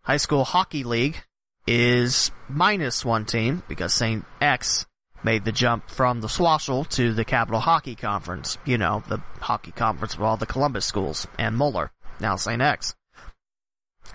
[0.02, 1.22] High School Hockey League
[1.66, 4.24] is minus one team because St.
[4.40, 4.86] X
[5.22, 8.58] made the jump from the Swashel to the Capital Hockey Conference.
[8.64, 11.90] You know, the hockey conference with all the Columbus schools and Moeller,
[12.20, 12.62] now St.
[12.62, 12.94] X.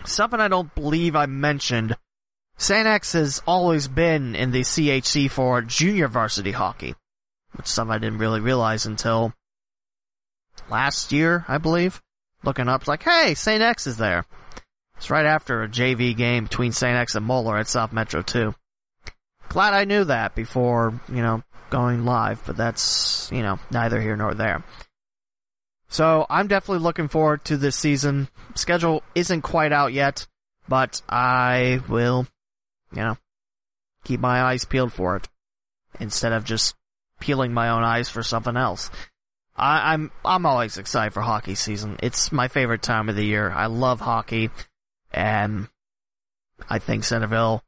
[0.05, 1.95] Something I don't believe I mentioned.
[2.57, 2.87] St.
[2.87, 6.95] X has always been in the CHC for junior varsity hockey,
[7.53, 9.33] which some I didn't really realize until
[10.69, 12.01] last year, I believe.
[12.43, 13.61] Looking up, like, hey, St.
[13.61, 14.25] X is there.
[14.97, 16.95] It's right after a JV game between St.
[16.95, 18.53] X and Moeller at South Metro 2
[19.53, 24.17] glad I knew that before, you know, going live, but that's, you know, neither here
[24.17, 24.63] nor there.
[25.89, 28.29] So I'm definitely looking forward to this season.
[28.55, 30.25] Schedule isn't quite out yet,
[30.67, 32.25] but I will,
[32.91, 33.17] you know,
[34.03, 35.29] keep my eyes peeled for it
[35.99, 36.73] instead of just
[37.19, 38.89] peeling my own eyes for something else.
[39.55, 41.97] I, I'm I'm always excited for hockey season.
[42.01, 43.51] It's my favorite time of the year.
[43.51, 44.49] I love hockey,
[45.11, 45.67] and
[46.67, 47.63] I think Centerville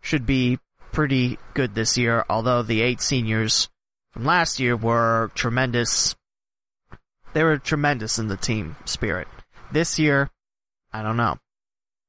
[0.00, 0.58] should be
[0.96, 2.24] pretty good this year.
[2.30, 3.68] Although the eight seniors
[4.12, 6.16] from last year were tremendous.
[7.34, 9.28] They were tremendous in the team spirit.
[9.70, 10.30] This year,
[10.94, 11.36] I don't know.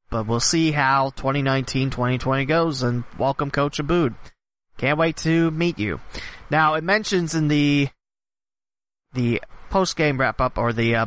[0.09, 4.15] But we'll see how 2019-2020 goes and welcome Coach Abboud.
[4.77, 5.99] Can't wait to meet you.
[6.49, 7.89] Now, it mentions in the
[9.11, 11.05] the post-game wrap-up, or the uh,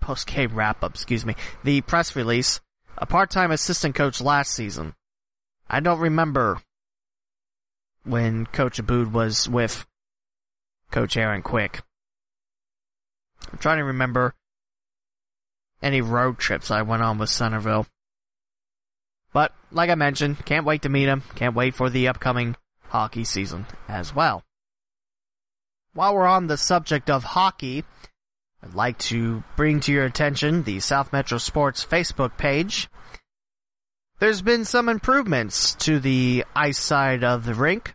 [0.00, 2.60] post-game wrap-up, excuse me, the press release,
[2.96, 4.94] a part-time assistant coach last season.
[5.68, 6.62] I don't remember
[8.08, 9.86] when Coach Abboud was with
[10.90, 11.80] Coach Aaron Quick.
[13.52, 14.34] I'm trying to remember
[15.82, 17.86] any road trips I went on with Centerville.
[19.32, 21.22] But, like I mentioned, can't wait to meet him.
[21.34, 22.56] Can't wait for the upcoming
[22.88, 24.42] hockey season as well.
[25.92, 27.84] While we're on the subject of hockey,
[28.62, 32.88] I'd like to bring to your attention the South Metro Sports Facebook page.
[34.18, 37.94] There's been some improvements to the ice side of the rink.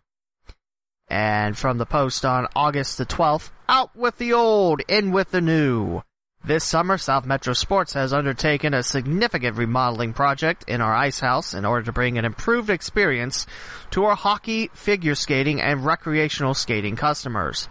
[1.08, 5.42] And from the post on August the 12th, out with the old, in with the
[5.42, 6.02] new.
[6.46, 11.54] This summer, South Metro Sports has undertaken a significant remodeling project in our ice house
[11.54, 13.48] in order to bring an improved experience
[13.92, 17.70] to our hockey, figure skating, and recreational skating customers.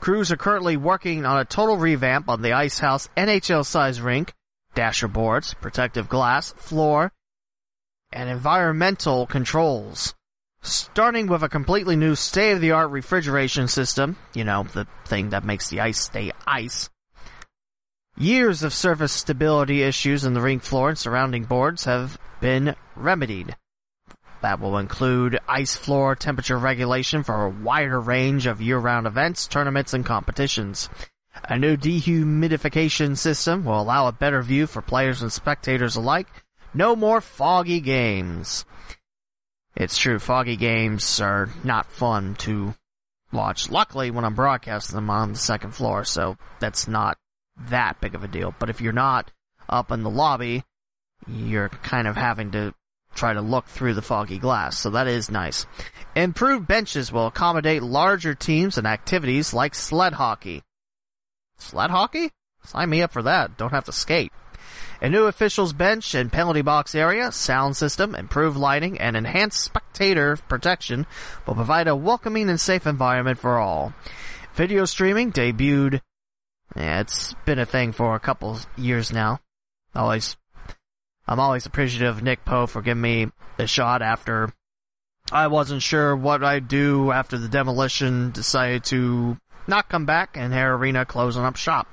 [0.00, 4.34] Crews are currently working on a total revamp on the ice house NHL size rink,
[4.74, 7.12] dasher boards, protective glass, floor,
[8.12, 10.14] and environmental controls.
[10.62, 15.80] Starting with a completely new state-of-the-art refrigeration system, you know, the thing that makes the
[15.80, 16.90] ice stay ice,
[18.20, 23.56] Years of surface stability issues in the rink floor and surrounding boards have been remedied.
[24.42, 29.94] That will include ice floor temperature regulation for a wider range of year-round events, tournaments,
[29.94, 30.90] and competitions.
[31.44, 36.26] A new dehumidification system will allow a better view for players and spectators alike.
[36.74, 38.66] No more foggy games.
[39.76, 42.74] It's true, foggy games are not fun to
[43.32, 43.70] watch.
[43.70, 47.16] Luckily, when I'm broadcasting them I'm on the second floor, so that's not
[47.68, 48.54] that big of a deal.
[48.58, 49.30] But if you're not
[49.68, 50.64] up in the lobby,
[51.26, 52.74] you're kind of having to
[53.14, 55.66] try to look through the foggy glass, so that is nice.
[56.14, 60.62] Improved benches will accommodate larger teams and activities like sled hockey.
[61.58, 62.30] Sled hockey?
[62.64, 63.56] Sign me up for that.
[63.56, 64.32] Don't have to skate.
[65.02, 70.36] A new officials bench and penalty box area, sound system, improved lighting, and enhanced spectator
[70.48, 71.06] protection
[71.46, 73.94] will provide a welcoming and safe environment for all.
[74.54, 76.00] Video streaming debuted
[76.76, 79.40] yeah, it's been a thing for a couple years now.
[79.94, 80.36] Always,
[81.26, 83.26] I'm always appreciative of Nick Poe for giving me
[83.58, 84.52] a shot after
[85.32, 89.36] I wasn't sure what I'd do after the demolition decided to
[89.66, 91.88] not come back and Hara Arena closing up shop.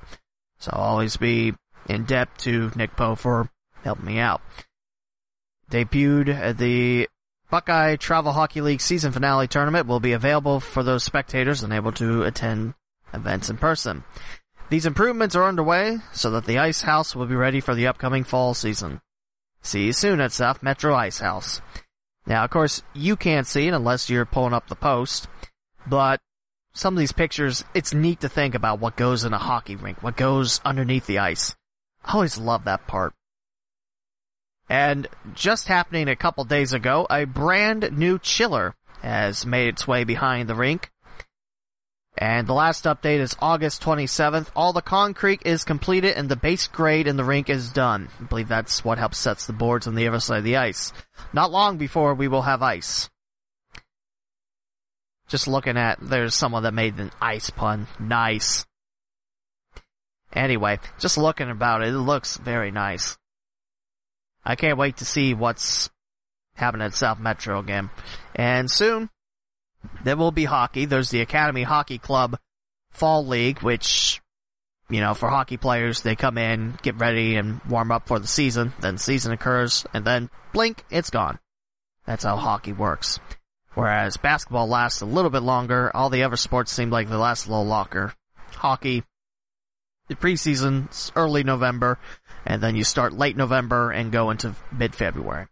[0.59, 1.53] So I'll always be
[1.87, 3.49] in debt to Nick Poe for
[3.83, 4.41] helping me out.
[5.71, 7.09] Debuted at the
[7.49, 12.23] Buckeye Travel Hockey League season finale tournament will be available for those spectators unable to
[12.23, 12.73] attend
[13.13, 14.03] events in person.
[14.69, 18.25] These improvements are underway so that the ice house will be ready for the upcoming
[18.25, 19.01] fall season.
[19.61, 21.61] See you soon at South Metro Ice House.
[22.25, 25.29] Now, of course, you can't see it unless you're pulling up the post,
[25.85, 26.19] but
[26.73, 30.03] some of these pictures, it's neat to think about what goes in a hockey rink,
[30.03, 31.55] what goes underneath the ice.
[32.07, 33.13] I always love that part.
[34.69, 40.05] And just happening a couple days ago, a brand new chiller has made its way
[40.05, 40.91] behind the rink.
[42.17, 44.49] And the last update is August 27th.
[44.55, 48.09] All the concrete is completed and the base grade in the rink is done.
[48.19, 50.93] I believe that's what helps sets the boards on the other side of the ice.
[51.31, 53.09] Not long before we will have ice.
[55.27, 57.85] Just looking at, there's someone that made an ice pun.
[57.99, 58.65] Nice.
[60.33, 63.17] Anyway, just looking about it, it looks very nice.
[64.43, 65.89] I can't wait to see what's
[66.55, 67.89] happening at South Metro again.
[68.35, 69.09] And soon,
[70.03, 70.85] there will be hockey.
[70.85, 72.37] There's the Academy Hockey Club
[72.91, 74.21] Fall League, which,
[74.89, 78.27] you know, for hockey players, they come in, get ready, and warm up for the
[78.27, 78.73] season.
[78.79, 81.39] Then season occurs, and then blink, it's gone.
[82.05, 83.19] That's how hockey works.
[83.73, 87.45] Whereas basketball lasts a little bit longer, all the other sports seem like they last
[87.45, 88.13] a little longer.
[88.53, 89.03] Hockey,
[90.07, 91.99] the preseason's early November,
[92.45, 95.47] and then you start late November and go into mid-February.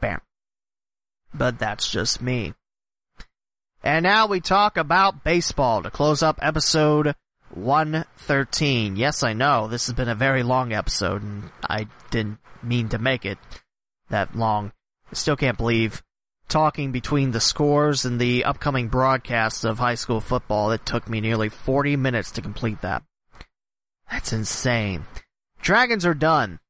[0.00, 0.20] Bam.
[1.32, 2.54] But that's just me.
[3.82, 7.14] And now we talk about baseball to close up episode
[7.50, 8.96] 113.
[8.96, 12.98] Yes, I know, this has been a very long episode, and I didn't mean to
[12.98, 13.38] make it
[14.10, 14.72] that long.
[15.10, 16.02] I still can't believe
[16.48, 21.20] talking between the scores and the upcoming broadcasts of high school football, it took me
[21.20, 23.02] nearly 40 minutes to complete that.
[24.14, 25.06] That's insane.
[25.60, 26.60] Dragons are done.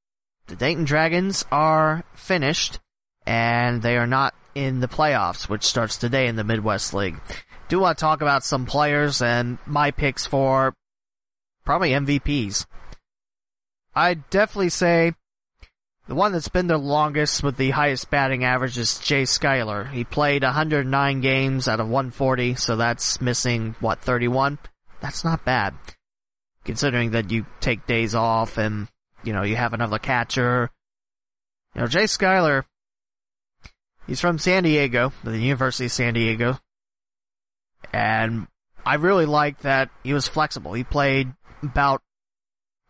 [0.47, 2.79] The Dayton Dragons are finished,
[3.27, 7.21] and they are not in the playoffs, which starts today in the Midwest League.
[7.69, 10.75] Do want to talk about some players and my picks for
[11.67, 12.65] probably MVPs.
[13.95, 15.13] I'd definitely say
[16.09, 19.85] the one that's been the longest with the highest batting average is Jay Schuster.
[19.85, 24.59] He played 109 games out of 140, so that's missing, what, 31?
[25.03, 25.75] That's not bad.
[26.65, 28.89] Considering that you take days off and,
[29.23, 30.71] you know, you have another catcher.
[31.75, 32.65] You know, Jay Schuster,
[34.07, 36.59] he's from San Diego, the University of San Diego.
[37.93, 38.47] And
[38.87, 40.73] I really liked that he was flexible.
[40.73, 41.33] He played
[41.63, 42.03] about,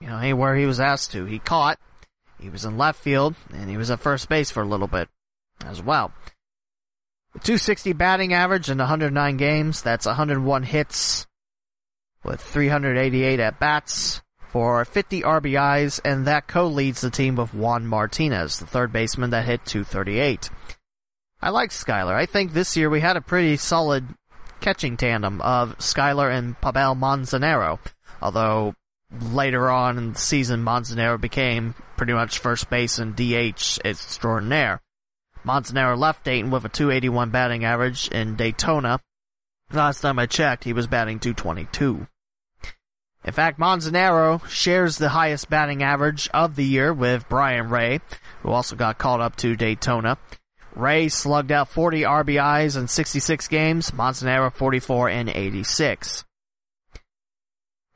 [0.01, 1.25] you know, anywhere he was asked to.
[1.25, 1.79] He caught,
[2.39, 5.09] he was in left field, and he was at first base for a little bit
[5.65, 6.13] as well.
[7.35, 9.83] 260 batting average in 109 games.
[9.83, 11.27] That's 101 hits
[12.25, 18.59] with 388 at bats for 50 RBIs, and that co-leads the team with Juan Martinez,
[18.59, 20.51] the third baseman that hit 238.
[21.43, 22.15] I like Schuster.
[22.15, 24.07] I think this year we had a pretty solid
[24.61, 27.79] catching tandem of Schuster and Pabel Manzanero,
[28.23, 28.75] although
[29.21, 34.81] later on in the season, Manzanero became pretty much first base and DH extraordinaire.
[35.45, 39.01] Manzanero left Dayton with a 281 batting average in Daytona.
[39.73, 42.07] Last time I checked, he was batting 222.
[43.25, 48.01] In fact, Manzanero shares the highest batting average of the year with Brian Rey,
[48.43, 50.19] who also got called up to Daytona.
[50.75, 56.25] Rey slugged out 40 RBIs in 66 games, Manzanero 44 and 86.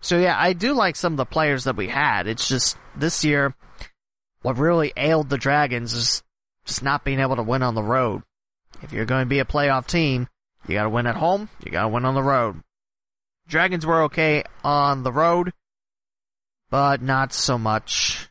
[0.01, 2.27] So yeah, I do like some of the players that we had.
[2.27, 3.55] It's just this year,
[4.43, 6.23] what really ailed the Dragons is
[6.65, 8.23] just not being able to win on the road.
[8.83, 10.29] If you're going to be a playoff team,
[10.69, 12.63] you gotta win at home, you gotta win on the road.
[13.49, 15.53] Dragons were okay on the road,
[16.71, 18.29] but not so much.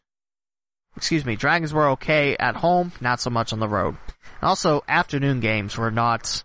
[0.95, 3.97] Excuse me, Dragons were okay at home, not so much on the road.
[4.41, 6.43] Also, afternoon games were not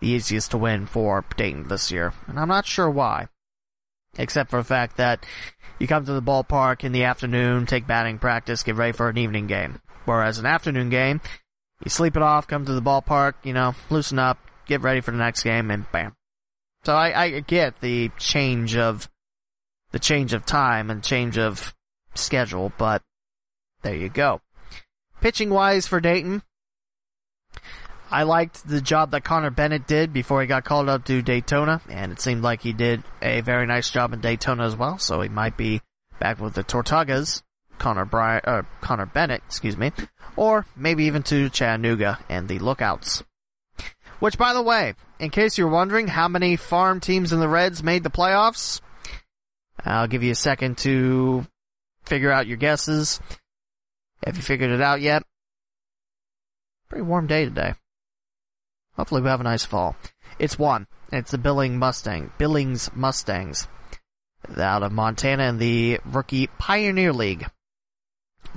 [0.00, 3.28] the easiest to win for Dayton this year, and I'm not sure why
[4.18, 5.24] except for the fact that
[5.78, 9.18] you come to the ballpark in the afternoon, take batting practice, get ready for an
[9.18, 9.80] evening game.
[10.04, 11.20] Whereas an afternoon game,
[11.84, 15.10] you sleep it off, come to the ballpark, you know, loosen up, get ready for
[15.10, 16.15] the next game, and bam.
[16.86, 19.10] So I, I get the change of
[19.90, 21.74] the change of time and change of
[22.14, 23.02] schedule, but
[23.82, 24.40] there you go.
[25.20, 26.44] Pitching wise for Dayton,
[28.08, 31.80] I liked the job that Connor Bennett did before he got called up to Daytona,
[31.88, 34.96] and it seemed like he did a very nice job in Daytona as well.
[34.98, 35.80] So he might be
[36.20, 37.42] back with the Tortugas,
[37.78, 39.90] Connor Bry- uh, Connor Bennett, excuse me,
[40.36, 43.24] or maybe even to Chattanooga and the Lookouts.
[44.18, 47.82] Which, by the way, in case you're wondering how many farm teams in the Reds
[47.82, 48.80] made the playoffs,
[49.84, 51.46] I'll give you a second to
[52.04, 53.20] figure out your guesses.
[54.24, 55.22] Have you figured it out yet?
[56.88, 57.74] Pretty warm day today.
[58.96, 59.96] Hopefully we have a nice fall.
[60.38, 60.86] It's one.
[61.12, 63.68] It's the Billing Mustang, Billings Mustangs.
[64.56, 67.46] Out of Montana in the rookie Pioneer League.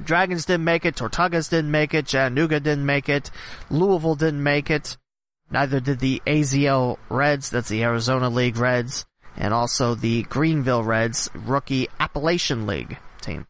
[0.01, 3.31] Dragons didn't make it, Tortugas didn't make it, Chattanooga didn't make it,
[3.69, 4.97] Louisville didn't make it,
[5.51, 9.05] neither did the AZL Reds, that's the Arizona League Reds,
[9.37, 13.47] and also the Greenville Reds rookie Appalachian League team.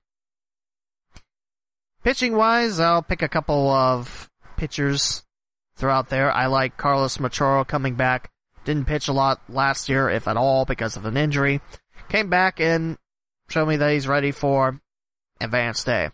[2.03, 5.23] Pitching wise, I'll pick a couple of pitchers
[5.75, 6.31] throughout there.
[6.31, 8.31] I like Carlos Machado coming back.
[8.65, 11.61] Didn't pitch a lot last year, if at all, because of an injury.
[12.09, 12.97] Came back and
[13.49, 14.79] showed me that he's ready for
[15.41, 16.09] advanced day.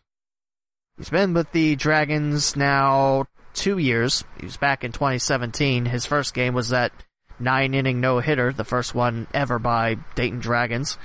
[0.97, 3.25] He's been with the Dragons now
[3.55, 4.23] two years.
[4.39, 5.85] He was back in 2017.
[5.85, 6.91] His first game was that
[7.39, 10.97] nine inning no hitter, the first one ever by Dayton Dragons.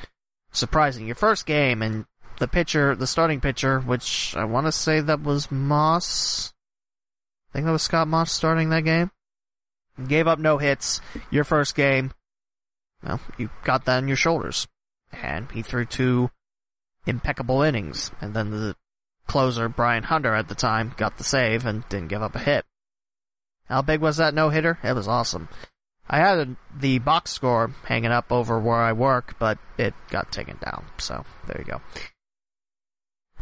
[0.53, 1.07] Surprising.
[1.07, 2.05] Your first game and
[2.39, 6.53] the pitcher, the starting pitcher, which I want to say that was Moss.
[7.51, 9.11] I think that was Scott Moss starting that game.
[10.07, 11.01] Gave up no hits.
[11.31, 12.13] Your first game.
[13.03, 14.67] Well, you got that on your shoulders.
[15.13, 16.31] And he threw two
[17.07, 18.11] impeccable innings.
[18.21, 18.77] And then the
[19.31, 22.65] closer, Brian Hunter at the time, got the save and didn't give up a hit.
[23.69, 24.79] How big was that no hitter?
[24.83, 25.49] It was awesome.
[26.09, 30.59] I had the box score hanging up over where I work, but it got taken
[30.59, 30.87] down.
[30.99, 31.81] So there you go.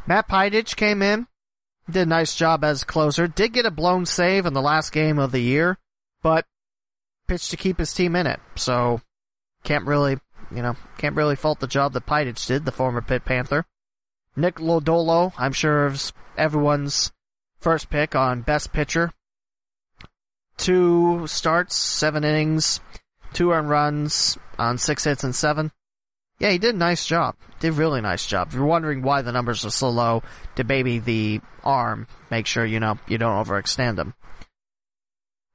[0.07, 1.27] Matt Pidich came in,
[1.89, 3.27] did a nice job as closer.
[3.27, 5.79] Did get a blown save in the last game of the year,
[6.23, 6.45] but
[7.27, 8.41] pitched to keep his team in it.
[8.57, 9.01] So
[9.65, 10.19] can't really
[10.51, 13.65] you know, can't really fault the job that Pidich did, the former Pitt Panther.
[14.39, 17.11] Nick Lodolo, I'm sure is everyone's
[17.59, 19.11] first pick on best pitcher.
[20.57, 22.79] Two starts, seven innings,
[23.33, 25.73] two earned runs on six hits and seven.
[26.39, 27.35] Yeah, he did a nice job.
[27.59, 28.49] Did a really nice job.
[28.49, 30.23] If you're wondering why the numbers are so low,
[30.55, 34.15] to baby the arm, make sure you know you don't overextend them.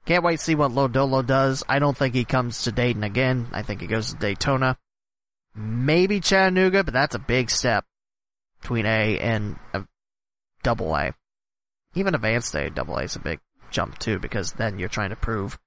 [0.06, 1.64] Can't wait to see what Lodolo does.
[1.70, 3.48] I don't think he comes to Dayton again.
[3.54, 4.78] I think he goes to Daytona.
[5.56, 7.86] Maybe Chattanooga, but that's a big step
[8.64, 9.84] between A and a
[10.64, 11.14] double A.
[11.95, 15.15] Even advanced A, double A is a big jump too, because then you're trying to
[15.15, 15.60] prove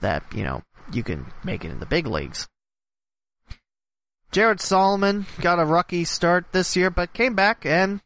[0.00, 0.62] that, you know,
[0.92, 2.48] you can make it in the big leagues.
[4.32, 8.00] Jared Solomon got a rookie start this year, but came back and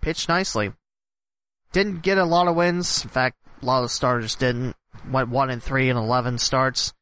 [0.00, 0.72] pitched nicely.
[1.72, 3.04] Didn't get a lot of wins.
[3.04, 4.74] In fact, a lot of starters didn't.
[5.10, 6.92] Went 1 and 3 in 11 starts.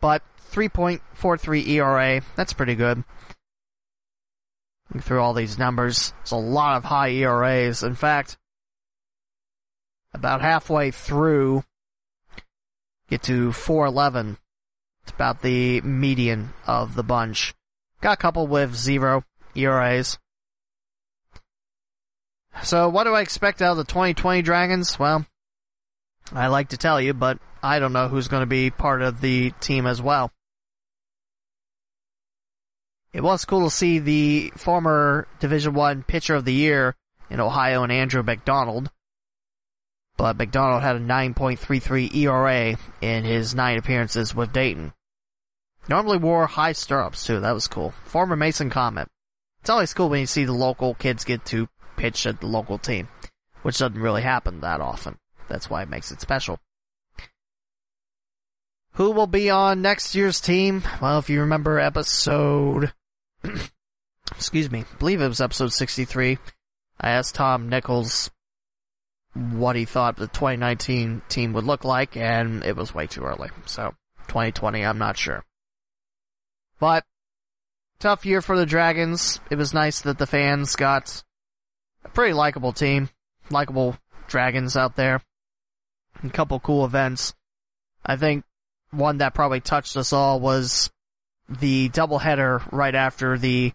[0.00, 0.22] But
[0.52, 3.04] 3.43 ERA, that's pretty good.
[5.00, 7.82] Through all these numbers, it's a lot of high ERAs.
[7.82, 8.38] In fact,
[10.14, 11.64] about halfway through,
[13.08, 14.38] get to 411.
[15.02, 17.54] It's about the median of the bunch.
[18.00, 20.18] Got a couple with zero ERAs.
[22.62, 24.98] So what do I expect out of the 2020 Dragons?
[24.98, 25.26] Well,
[26.32, 29.20] I like to tell you, but I don't know who's going to be part of
[29.20, 30.32] the team as well.
[33.16, 36.94] It was cool to see the former Division One Pitcher of the Year
[37.30, 38.90] in Ohio and Andrew McDonald.
[40.18, 44.92] But McDonald had a 9.33 ERA in his nine appearances with Dayton.
[45.88, 47.40] Normally wore high stirrups too.
[47.40, 47.94] That was cool.
[48.04, 49.08] Former Mason Comet.
[49.62, 52.76] It's always cool when you see the local kids get to pitch at the local
[52.76, 53.08] team,
[53.62, 55.16] which doesn't really happen that often.
[55.48, 56.58] That's why it makes it special.
[58.92, 60.82] Who will be on next year's team?
[61.00, 62.92] Well, if you remember episode,
[64.34, 66.38] excuse me, I believe it was episode 63,
[67.00, 68.30] I asked Tom Nichols
[69.34, 73.50] what he thought the 2019 team would look like, and it was way too early.
[73.66, 73.94] So,
[74.28, 75.44] 2020, I'm not sure.
[76.78, 77.04] But,
[77.98, 79.40] tough year for the Dragons.
[79.50, 81.22] It was nice that the fans got
[82.04, 83.10] a pretty likable team.
[83.50, 83.96] Likable
[84.26, 85.20] Dragons out there.
[86.24, 87.34] A couple cool events.
[88.04, 88.44] I think
[88.90, 90.90] one that probably touched us all was
[91.48, 93.72] the doubleheader right after the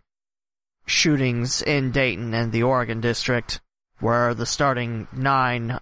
[0.85, 3.61] shootings in Dayton and the Oregon district,
[3.99, 5.79] where the starting nine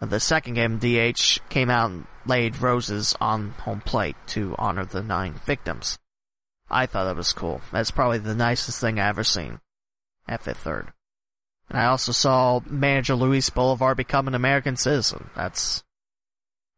[0.00, 4.84] of the second game, DH, came out and laid roses on home plate to honor
[4.84, 5.98] the nine victims.
[6.70, 7.60] I thought that was cool.
[7.72, 9.60] That's probably the nicest thing I ever seen
[10.28, 10.92] at Fifth Third.
[11.68, 15.30] And I also saw manager Luis Bolivar become an American citizen.
[15.34, 15.82] That's,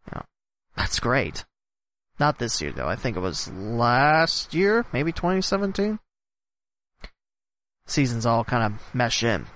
[0.06, 0.24] you know,
[0.76, 1.44] that's great.
[2.20, 2.86] Not this year though.
[2.86, 5.98] I think it was last year, maybe 2017.
[7.86, 9.46] Seasons all kind of mesh in.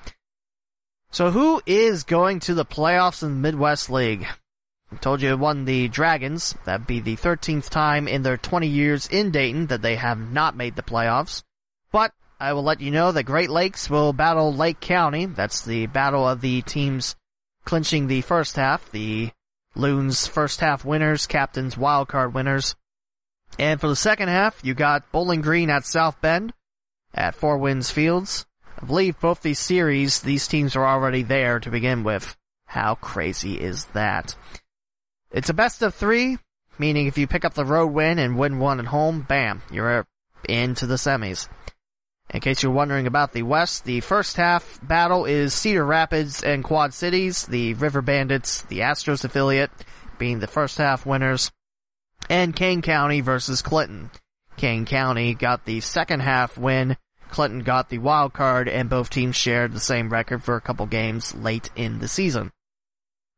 [1.11, 4.27] So who is going to the playoffs in the Midwest League?
[4.91, 6.55] I told you it won the Dragons.
[6.65, 10.57] That'd be the 13th time in their 20 years in Dayton that they have not
[10.57, 11.43] made the playoffs.
[11.93, 15.27] But I will let you know that Great Lakes will battle Lake County.
[15.27, 17.15] That's the battle of the teams
[17.65, 18.91] clinching the first half.
[18.91, 19.31] The
[19.77, 22.77] Loons first half winners, captains wildcard winners.
[23.59, 26.53] And for the second half, you got Bowling Green at South Bend
[27.13, 28.47] at Four Winds Fields.
[28.81, 32.37] I believe both these series, these teams are already there to begin with.
[32.67, 34.35] How crazy is that?
[35.31, 36.39] It's a best of three,
[36.79, 40.07] meaning if you pick up the road win and win one at home, bam, you're
[40.49, 41.49] into the semis.
[42.35, 46.65] In case you're wondering about the West, the first half battle is Cedar Rapids and
[46.65, 49.71] Quad Cities, the River Bandits, the Astros affiliate,
[50.19, 51.53] being the first half winners,
[52.29, 54.11] and Kane County versus Clinton.
[54.57, 56.97] Kane County got the second half win,
[57.31, 60.87] Clinton got the wild card, and both teams shared the same record for a couple
[60.87, 62.51] games late in the season.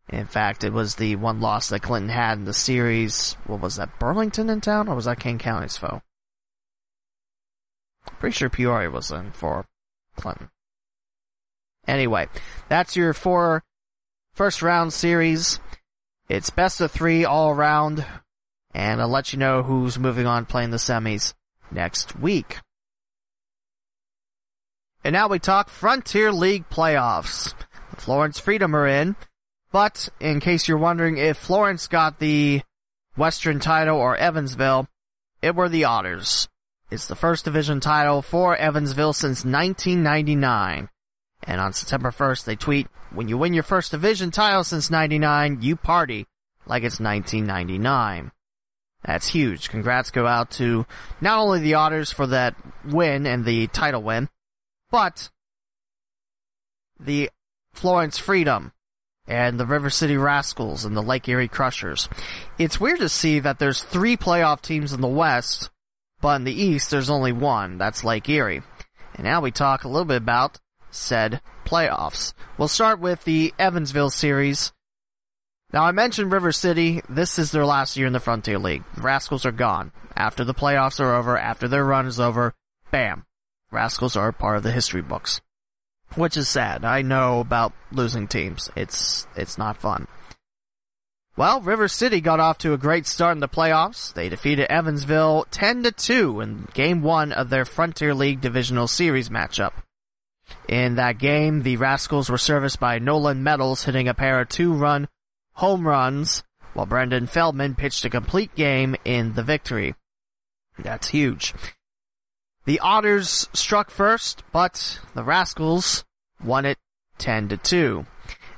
[0.09, 3.37] In fact, it was the one loss that Clinton had in the series.
[3.47, 6.01] What was that, Burlington in town, or was that Kane County's foe?
[8.19, 9.67] Pretty sure Peoria was in for
[10.17, 10.51] Clinton.
[11.87, 12.29] Anyway,
[12.69, 13.63] that's your four
[14.33, 15.61] first round series.
[16.29, 18.05] It's best of three all around,
[18.75, 21.35] and I'll let you know who's moving on playing the semis
[21.71, 22.59] next week.
[25.05, 27.55] And now we talk Frontier League playoffs.
[27.91, 29.15] The Florence Freedom are in,
[29.71, 32.63] but in case you're wondering if Florence got the
[33.17, 34.89] Western title or Evansville,
[35.43, 36.49] it were the Otters.
[36.91, 40.89] It's the first division title for Evansville since 1999.
[41.43, 45.63] And on September 1st, they tweet, when you win your first division title since 99,
[45.63, 46.27] you party
[46.67, 48.31] like it's 1999.
[49.05, 49.69] That's huge.
[49.69, 50.87] Congrats go out to
[51.21, 54.29] not only the Otters for that win and the title win,
[54.91, 55.31] but
[56.99, 57.31] the
[57.73, 58.73] Florence Freedom
[59.29, 62.09] and the River City Rascals and the Lake Erie Crushers.
[62.59, 65.71] It's weird to see that there's three playoff teams in the West,
[66.21, 67.79] but in the East there's only one.
[67.79, 68.63] That's Lake Erie.
[69.15, 70.59] And now we talk a little bit about
[70.91, 72.33] said playoffs.
[72.59, 74.73] We'll start with the Evansville series.
[75.73, 77.03] Now I mentioned River City.
[77.09, 78.85] This is their last year in the Frontier League.
[78.95, 79.93] The Rascals are gone.
[80.17, 82.55] After the playoffs are over, after their run is over,
[82.91, 83.25] bam.
[83.71, 85.41] Rascals are part of the history books.
[86.15, 86.85] Which is sad.
[86.85, 88.71] I know about losing teams.
[88.77, 90.07] It's, it's not fun.
[91.37, 94.11] Well, River City got off to a great start in the playoffs.
[94.15, 99.29] They defeated Evansville 10 to 2 in game 1 of their Frontier League Divisional Series
[99.29, 99.73] matchup.
[100.67, 105.09] In that game, the Rascals were serviced by Nolan Meadows hitting a pair of two-run
[105.55, 106.43] home runs,
[106.73, 109.95] while Brendan Feldman pitched a complete game in the victory.
[110.79, 111.53] That's huge.
[112.65, 116.05] The Otters struck first, but the Rascals
[116.43, 116.79] won it
[117.19, 118.07] 10 to 2.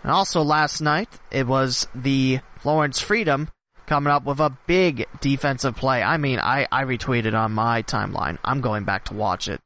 [0.03, 3.49] And also last night, it was the Florence Freedom
[3.87, 6.03] coming up with a big defensive play.
[6.03, 8.39] I mean, I, I retweeted on my timeline.
[8.45, 9.61] I'm going back to watch it.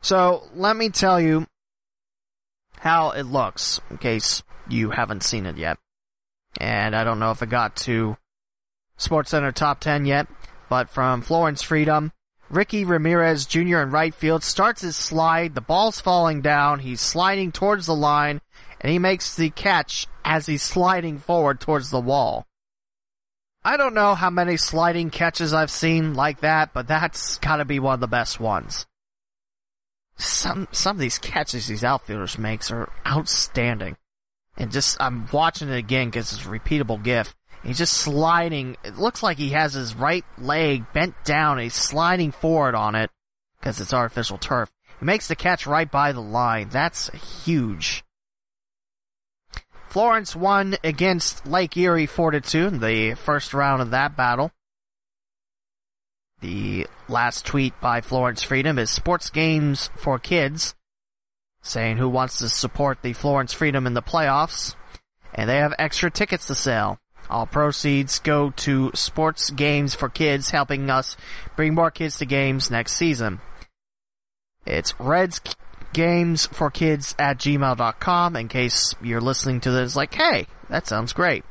[0.00, 1.46] So, let me tell you
[2.78, 5.76] how it looks, in case you haven't seen it yet.
[6.60, 8.16] And I don't know if it got to
[8.98, 10.28] SportsCenter Top 10 yet,
[10.68, 12.12] but from Florence Freedom,
[12.50, 13.80] Ricky Ramirez Jr.
[13.80, 18.40] in right field starts his slide, the ball's falling down, he's sliding towards the line,
[18.80, 22.46] and he makes the catch as he's sliding forward towards the wall.
[23.64, 27.80] I don't know how many sliding catches I've seen like that, but that's gotta be
[27.80, 28.86] one of the best ones.
[30.16, 33.96] Some, some of these catches these outfielders makes are outstanding.
[34.56, 37.34] And just, I'm watching it again because it's a repeatable gif.
[37.62, 38.76] He's just sliding.
[38.84, 41.58] It looks like he has his right leg bent down.
[41.58, 43.10] he's sliding forward on it
[43.60, 44.70] because it's artificial turf.
[44.98, 46.68] He makes the catch right by the line.
[46.70, 47.10] That's
[47.44, 48.04] huge.
[49.88, 54.50] Florence won against Lake Erie 4 2 in the first round of that battle.
[56.40, 60.74] The last tweet by Florence Freedom is sports games for kids
[61.62, 64.74] saying who wants to support the Florence Freedom in the playoffs,
[65.34, 66.98] and they have extra tickets to sell.
[67.30, 71.16] All proceeds go to sports games for kids, helping us
[71.56, 73.40] bring more kids to games next season.
[74.64, 75.40] It's Reds
[75.92, 81.12] Games for Kids at gmail.com in case you're listening to this like, hey, that sounds
[81.12, 81.44] great.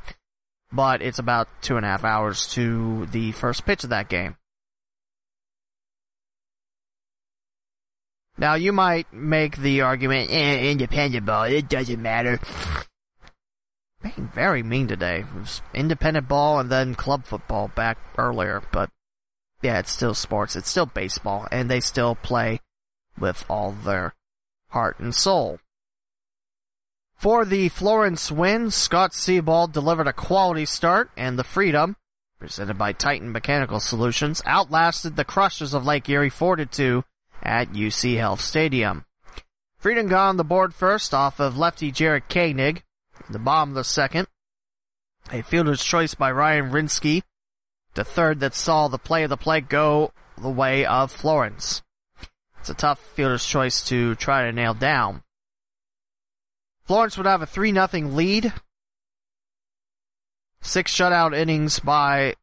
[0.72, 4.36] But it's about two and a half hours to the first pitch of that game.
[8.36, 12.38] Now you might make the argument, eh, independent ball, it doesn't matter.
[14.00, 15.20] Being very mean today.
[15.20, 18.90] It was independent ball and then club football back earlier, but
[19.60, 20.54] yeah, it's still sports.
[20.54, 22.60] It's still baseball, and they still play
[23.18, 24.14] with all their
[24.70, 25.58] heart and soul.
[27.14, 31.96] For the Florence win, Scott Sebald delivered a quality start, and the Freedom,
[32.38, 37.02] presented by Titan Mechanical Solutions, outlasted the Crushers of Lake Erie 4-2
[37.42, 39.04] at UC Health Stadium.
[39.78, 42.82] Freedom got on the board first off of lefty Jarek Koenig.
[43.30, 44.28] The bomb the second.
[45.32, 47.22] A fielder's choice by Ryan Rinsky.
[47.94, 51.82] The third that saw the play of the play go the way of Florence.
[52.60, 55.22] It's a tough fielder's choice to try to nail down.
[56.84, 58.52] Florence would have a 3 0 lead.
[60.60, 62.34] Six shutout innings by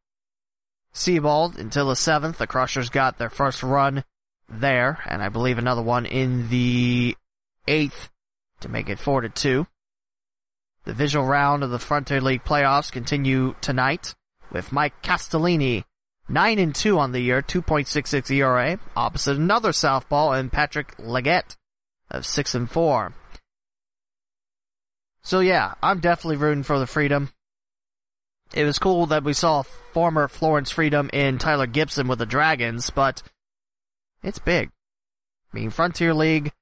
[0.92, 2.38] Sebald until the seventh.
[2.38, 4.04] The Crushers got their first run
[4.48, 7.16] there, and I believe another one in the
[7.68, 8.10] eighth
[8.60, 9.66] to make it four to two.
[10.84, 14.14] The visual round of the Frontier League playoffs continue tonight
[14.50, 15.84] with Mike Castellini,
[16.28, 21.56] 9 and 2 on the year, 2.66 ERA, opposite another southpaw and Patrick Leggett
[22.10, 23.14] of 6 and 4.
[25.22, 27.30] So yeah, I'm definitely rooting for the Freedom.
[28.54, 29.62] It was cool that we saw
[29.92, 33.22] former Florence Freedom in Tyler Gibson with the Dragons, but
[34.22, 34.70] it's big.
[35.52, 36.52] I mean, Frontier League,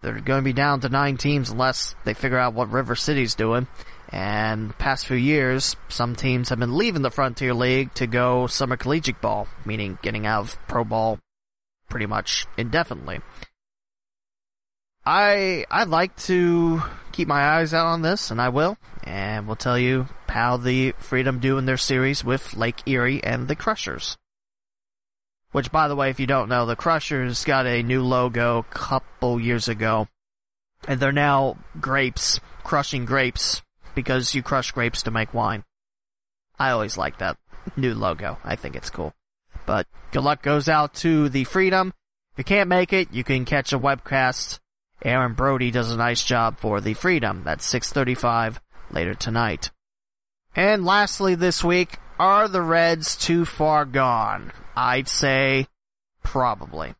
[0.00, 3.34] they're going to be down to nine teams unless they figure out what River City's
[3.34, 3.66] doing.
[4.08, 8.76] And past few years, some teams have been leaving the Frontier League to go summer
[8.76, 11.18] collegiate ball, meaning getting out of pro ball
[11.88, 13.20] pretty much indefinitely.
[15.04, 16.82] I I'd like to
[17.12, 20.92] keep my eyes out on this, and I will, and we'll tell you how the
[20.98, 24.16] Freedom do in their series with Lake Erie and the Crushers.
[25.52, 28.74] Which, by the way, if you don't know, the Crushers got a new logo a
[28.74, 30.08] couple years ago.
[30.86, 33.62] And they're now grapes, crushing grapes,
[33.94, 35.64] because you crush grapes to make wine.
[36.58, 37.36] I always like that.
[37.76, 38.38] new logo.
[38.44, 39.12] I think it's cool.
[39.66, 41.92] But good luck goes out to the Freedom.
[42.32, 44.58] If you can't make it, you can catch a webcast.
[45.02, 47.42] Aaron Brody does a nice job for the Freedom.
[47.44, 48.60] That's 635
[48.90, 49.70] later tonight.
[50.54, 54.52] And lastly this week, are the Reds too far gone?
[54.76, 55.68] I'd say
[56.22, 56.94] probably.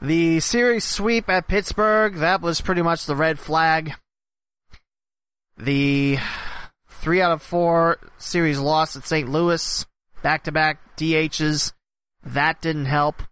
[0.00, 3.94] The series sweep at Pittsburgh, that was pretty much the red flag.
[5.56, 6.18] The
[6.86, 9.26] three out of four series loss at St.
[9.26, 9.86] Louis,
[10.22, 11.72] back to back DHs,
[12.22, 13.22] that didn't help.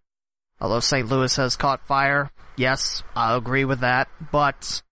[0.59, 1.07] Although St.
[1.07, 4.83] Louis has caught fire, yes, I'll agree with that, but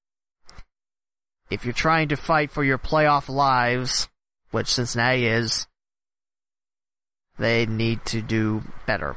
[1.51, 4.09] if you're trying to fight for your playoff lives,
[4.55, 5.66] which Cincinnati is,
[7.39, 9.16] they need to do better.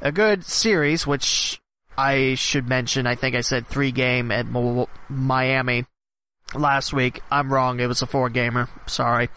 [0.00, 1.60] A good series, which
[1.98, 4.46] I should mention, I think I said three game at
[5.10, 5.84] Miami
[6.54, 7.20] last week.
[7.30, 8.70] I'm wrong, it was a four gamer.
[8.86, 9.28] Sorry.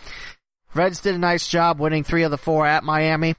[0.73, 3.35] Reds did a nice job winning three of the four at Miami.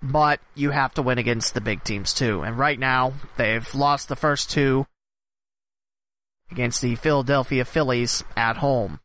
[0.00, 2.42] But you have to win against the big teams too.
[2.42, 4.86] And right now, they've lost the first two
[6.52, 9.00] against the Philadelphia Phillies at home.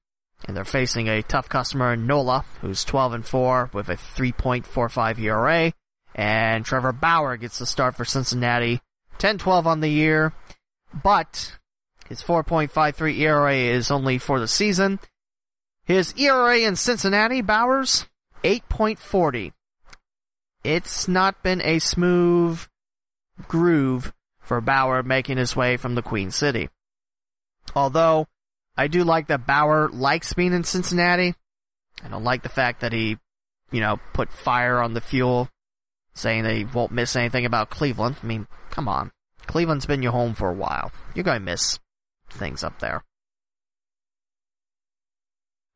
[0.48, 5.20] And they're facing a tough customer in Nola, who's 12 and 4 with a 3.45
[5.20, 5.74] ERA.
[6.16, 8.82] And Trevor Bauer gets the start for Cincinnati.
[9.20, 10.34] 10-12 on the year.
[11.04, 11.58] But
[12.08, 15.00] his 4.53 ERA is only for the season.
[15.84, 18.08] His ERA in Cincinnati, Bauer's,
[18.44, 19.52] 8.40.
[20.64, 22.62] It's not been a smooth
[23.48, 26.70] groove for Bauer making his way from the Queen City.
[27.76, 28.28] Although,
[28.80, 31.36] I do like that Bauer likes being in Cincinnati.
[32.02, 33.18] I don't like the fact that he,
[33.74, 35.50] you know, put fire on the fuel,
[36.14, 38.16] saying that he won't miss anything about Cleveland.
[38.24, 39.12] I mean, come on.
[39.48, 40.94] Cleveland's been your home for a while.
[41.14, 41.78] You're gonna miss
[42.30, 43.04] things up there.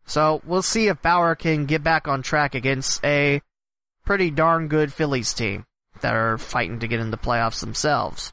[0.06, 3.42] So, we'll see if Bauer can get back on track against a
[4.06, 5.66] pretty darn good Phillies team
[6.00, 8.32] that are fighting to get in the playoffs themselves.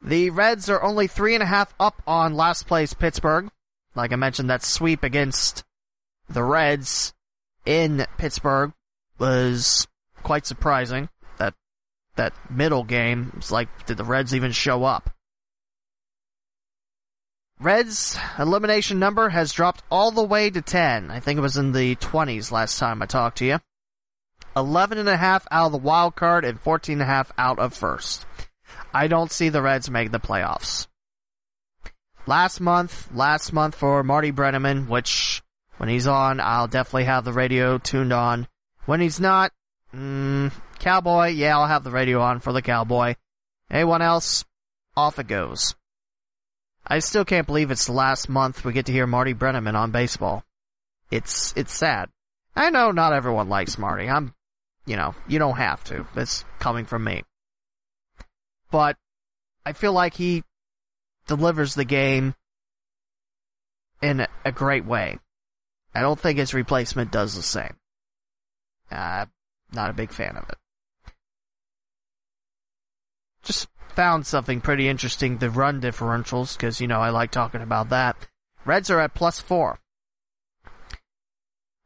[0.00, 3.50] The Reds are only three and a half up on last place Pittsburgh.
[3.94, 5.64] Like I mentioned, that sweep against
[6.28, 7.12] the Reds
[7.66, 8.72] in Pittsburgh
[9.18, 9.88] was
[10.22, 11.08] quite surprising.
[11.38, 11.54] That
[12.16, 15.10] that middle game was like, did the Reds even show up?
[17.60, 21.10] Reds elimination number has dropped all the way to 10.
[21.10, 23.58] I think it was in the 20s last time I talked to you.
[24.56, 27.58] 11 and a half out of the wild card and 14 and a half out
[27.58, 28.26] of first.
[28.92, 30.86] I don't see the Reds make the playoffs.
[32.26, 35.42] Last month, last month for Marty Brennaman, which
[35.76, 38.48] when he's on, I'll definitely have the radio tuned on.
[38.86, 39.52] When he's not,
[39.94, 43.14] mm, Cowboy, yeah, I'll have the radio on for the Cowboy.
[43.70, 44.44] Anyone else?
[44.96, 45.74] Off it goes.
[46.86, 49.90] I still can't believe it's the last month we get to hear Marty Brennaman on
[49.90, 50.44] baseball.
[51.10, 52.08] It's, it's sad.
[52.56, 54.08] I know not everyone likes Marty.
[54.08, 54.34] I'm,
[54.86, 56.06] you know, you don't have to.
[56.16, 57.22] It's coming from me
[58.70, 58.96] but
[59.64, 60.44] I feel like he
[61.26, 62.34] delivers the game
[64.00, 65.18] in a great way.
[65.94, 67.76] I don't think his replacement does the same.
[68.90, 69.26] Uh,
[69.72, 70.56] not a big fan of it.
[73.42, 77.90] Just found something pretty interesting, the run differentials, because, you know, I like talking about
[77.90, 78.16] that.
[78.64, 79.78] Reds are at plus four.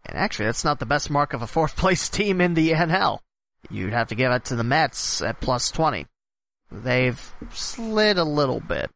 [0.05, 3.21] And actually, that's not the best mark of a fourth place team in the NL.
[3.71, 6.07] You'd have to give it to the Mets at plus 20.
[6.73, 8.91] They've slid a little bit.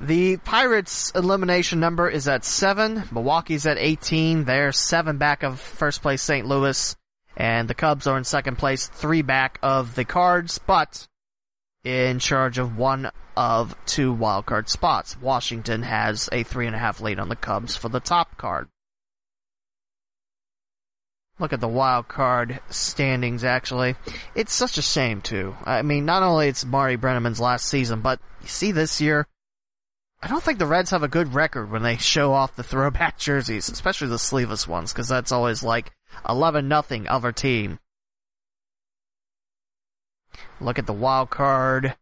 [0.00, 3.04] The Pirates' elimination number is at 7.
[3.10, 4.44] Milwaukee's at 18.
[4.44, 6.46] They're 7 back of first place St.
[6.46, 6.94] Louis.
[7.36, 11.06] And the Cubs are in second place, 3 back of the Cards, but
[11.84, 15.20] in charge of one of two wildcard spots.
[15.20, 18.68] Washington has a 3.5 lead on the Cubs for the top card.
[21.38, 23.94] Look at the wild card standings, actually.
[24.34, 25.54] It's such a shame, too.
[25.64, 29.26] I mean, not only it's Marty Brennaman's last season, but you see this year,
[30.20, 33.18] I don't think the Reds have a good record when they show off the throwback
[33.18, 35.92] jerseys, especially the sleeveless ones, because that's always like
[36.28, 37.78] 11 nothing other team.
[40.60, 41.94] Look at the wild card.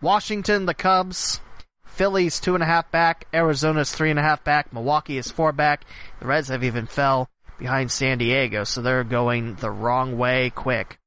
[0.00, 1.40] Washington, the Cubs.
[1.84, 3.26] Phillies two and a half back.
[3.32, 4.72] Arizona's three and a half back.
[4.72, 5.84] Milwaukee is four back.
[6.18, 7.28] The Reds have even fell
[7.62, 10.98] behind San Diego, so they're going the wrong way quick.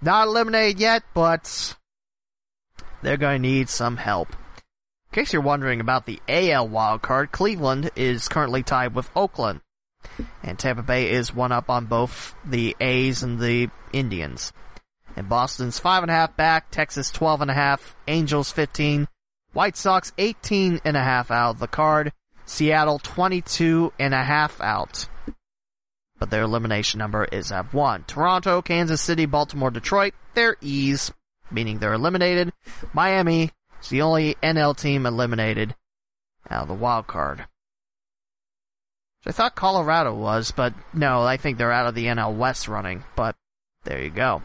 [0.00, 1.74] Not eliminated yet, but
[3.02, 4.30] they're going to need some help.
[4.30, 9.60] In case you're wondering about the AL wildcard, Cleveland is currently tied with Oakland.
[10.42, 14.52] And Tampa Bay is one up on both the A's and the Indians.
[15.16, 19.08] And Boston's five and a half back, Texas twelve and a half, Angels fifteen,
[19.52, 22.12] White Sox eighteen and a half out of the card,
[22.46, 25.08] Seattle 22 and a half out.
[26.22, 28.04] But their elimination number is at one.
[28.04, 31.10] Toronto, Kansas City, Baltimore, Detroit, they're E's,
[31.50, 32.52] meaning they're eliminated.
[32.92, 33.50] Miami
[33.80, 35.74] is the only NL team eliminated
[36.48, 37.46] out of the wild card.
[39.26, 43.02] I thought Colorado was, but no, I think they're out of the NL West running,
[43.16, 43.34] but
[43.82, 44.44] there you go.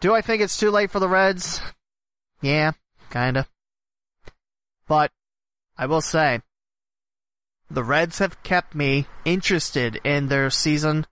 [0.00, 1.60] Do I think it's too late for the Reds?
[2.40, 2.72] Yeah,
[3.12, 3.46] kinda.
[4.88, 5.12] But,
[5.78, 6.40] I will say,
[7.72, 11.06] the Reds have kept me interested in their season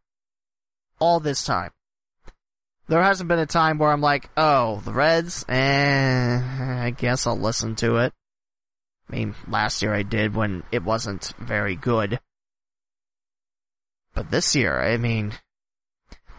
[0.99, 1.70] all this time.
[2.87, 5.45] There hasn't been a time where I'm like, oh, the Reds?
[5.49, 6.41] Eh,
[6.82, 8.12] I guess I'll listen to it.
[9.09, 12.20] I mean, last year I did when it wasn't very good.
[14.15, 15.32] But this year, I mean,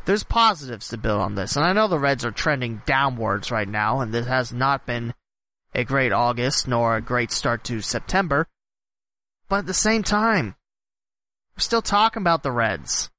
[0.05, 1.55] there's positives to build on this.
[1.55, 5.13] And I know the Reds are trending downwards right now, and this has not been
[5.73, 8.45] a great August nor a great start to September.
[9.51, 10.55] But at the same time,
[11.57, 13.09] we're still talking about the Reds.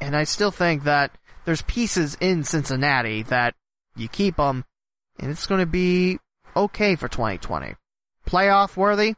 [0.00, 1.12] And I still think that
[1.44, 3.54] there's pieces in Cincinnati that
[3.94, 4.64] you keep them,
[5.20, 6.18] and it's going to be
[6.56, 7.76] okay for 2020.
[8.26, 9.14] Playoff worthy?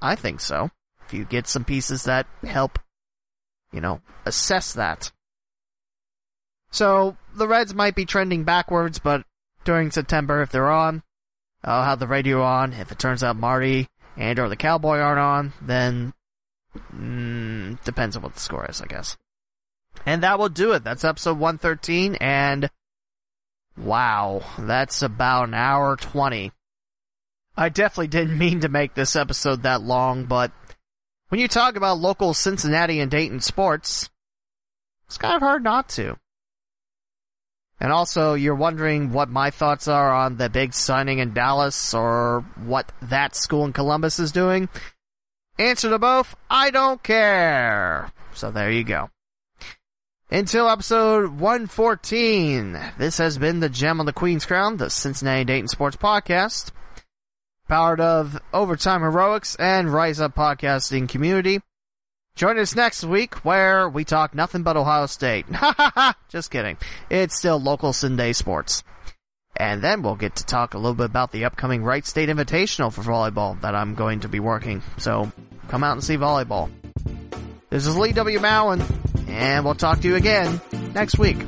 [0.00, 0.70] I think so.
[1.04, 2.78] If you get some pieces that help,
[3.74, 5.12] you know, assess that.
[6.70, 9.26] So, the Reds might be trending backwards, but
[9.64, 11.02] during September, if they're on,
[11.62, 12.72] I'll have the radio on.
[12.72, 16.12] If it turns out Marty and or the Cowboy aren't on, then
[16.94, 19.16] mm, depends on what the score is, I guess.
[20.04, 20.84] And that will do it.
[20.84, 22.68] That's episode 113, and
[23.76, 26.52] wow, that's about an hour 20.
[27.56, 30.52] I definitely didn't mean to make this episode that long, but
[31.28, 34.10] when you talk about local Cincinnati and Dayton sports,
[35.06, 36.18] it's kind of hard not to.
[37.80, 42.44] And also, you're wondering what my thoughts are on the big signing in Dallas or
[42.64, 44.68] what that school in Columbus is doing.
[45.58, 48.12] Answer to both, I don't care.
[48.34, 49.10] So there you go.
[50.30, 55.68] Until episode 114, this has been the Gem on the Queen's Crown, the Cincinnati Dayton
[55.68, 56.72] Sports Podcast
[57.68, 61.60] powered of Overtime Heroics and Rise Up Podcasting Community.
[62.38, 65.46] Join us next week where we talk nothing but Ohio State.
[66.28, 66.76] Just kidding.
[67.10, 68.84] It's still local CinDay sports.
[69.56, 72.92] And then we'll get to talk a little bit about the upcoming Wright State Invitational
[72.92, 74.84] for volleyball that I'm going to be working.
[74.98, 75.32] So
[75.66, 76.70] come out and see volleyball.
[77.70, 78.38] This is Lee W.
[78.38, 78.84] Mowen,
[79.28, 80.60] and we'll talk to you again
[80.94, 81.38] next week.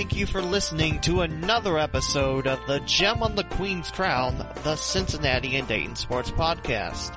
[0.00, 4.74] Thank you for listening to another episode of the Gem on the Queen's Crown, the
[4.74, 7.14] Cincinnati and Dayton Sports Podcast.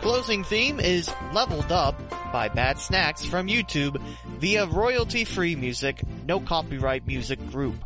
[0.00, 1.96] Closing theme is Leveled Up
[2.32, 4.02] by Bad Snacks from YouTube
[4.40, 7.76] via royalty-free music, no copyright music group.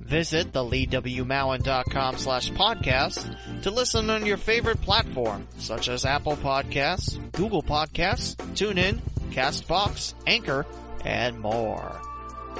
[0.00, 7.62] Visit theleewmowen.com slash podcast to listen on your favorite platform, such as Apple Podcasts, Google
[7.62, 9.00] Podcasts, TuneIn,
[9.32, 10.64] CastBox, Anchor,
[11.04, 12.00] and more.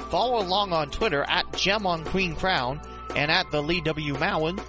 [0.09, 2.79] Follow along on Twitter at Gem on Queen Crown
[3.15, 4.13] and at the Lee W.
[4.15, 4.63] Mowen,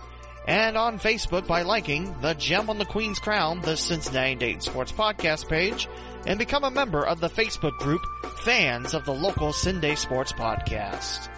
[0.46, 4.60] and on Facebook by liking the Gem on the Queen's Crown, the Cincinnati and Dayton
[4.62, 5.88] Sports Podcast page,
[6.26, 8.00] and become a member of the Facebook group
[8.38, 11.28] Fans of the Local CinDay Sports Podcast.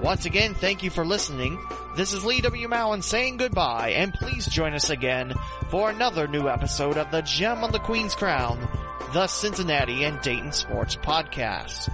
[0.00, 1.58] Once again, thank you for listening.
[1.96, 2.68] This is Lee W.
[2.68, 5.32] Mowen saying goodbye, and please join us again
[5.70, 8.58] for another new episode of the Gem on the Queen's Crown,
[9.12, 11.88] the Cincinnati and Dayton Sports Podcast.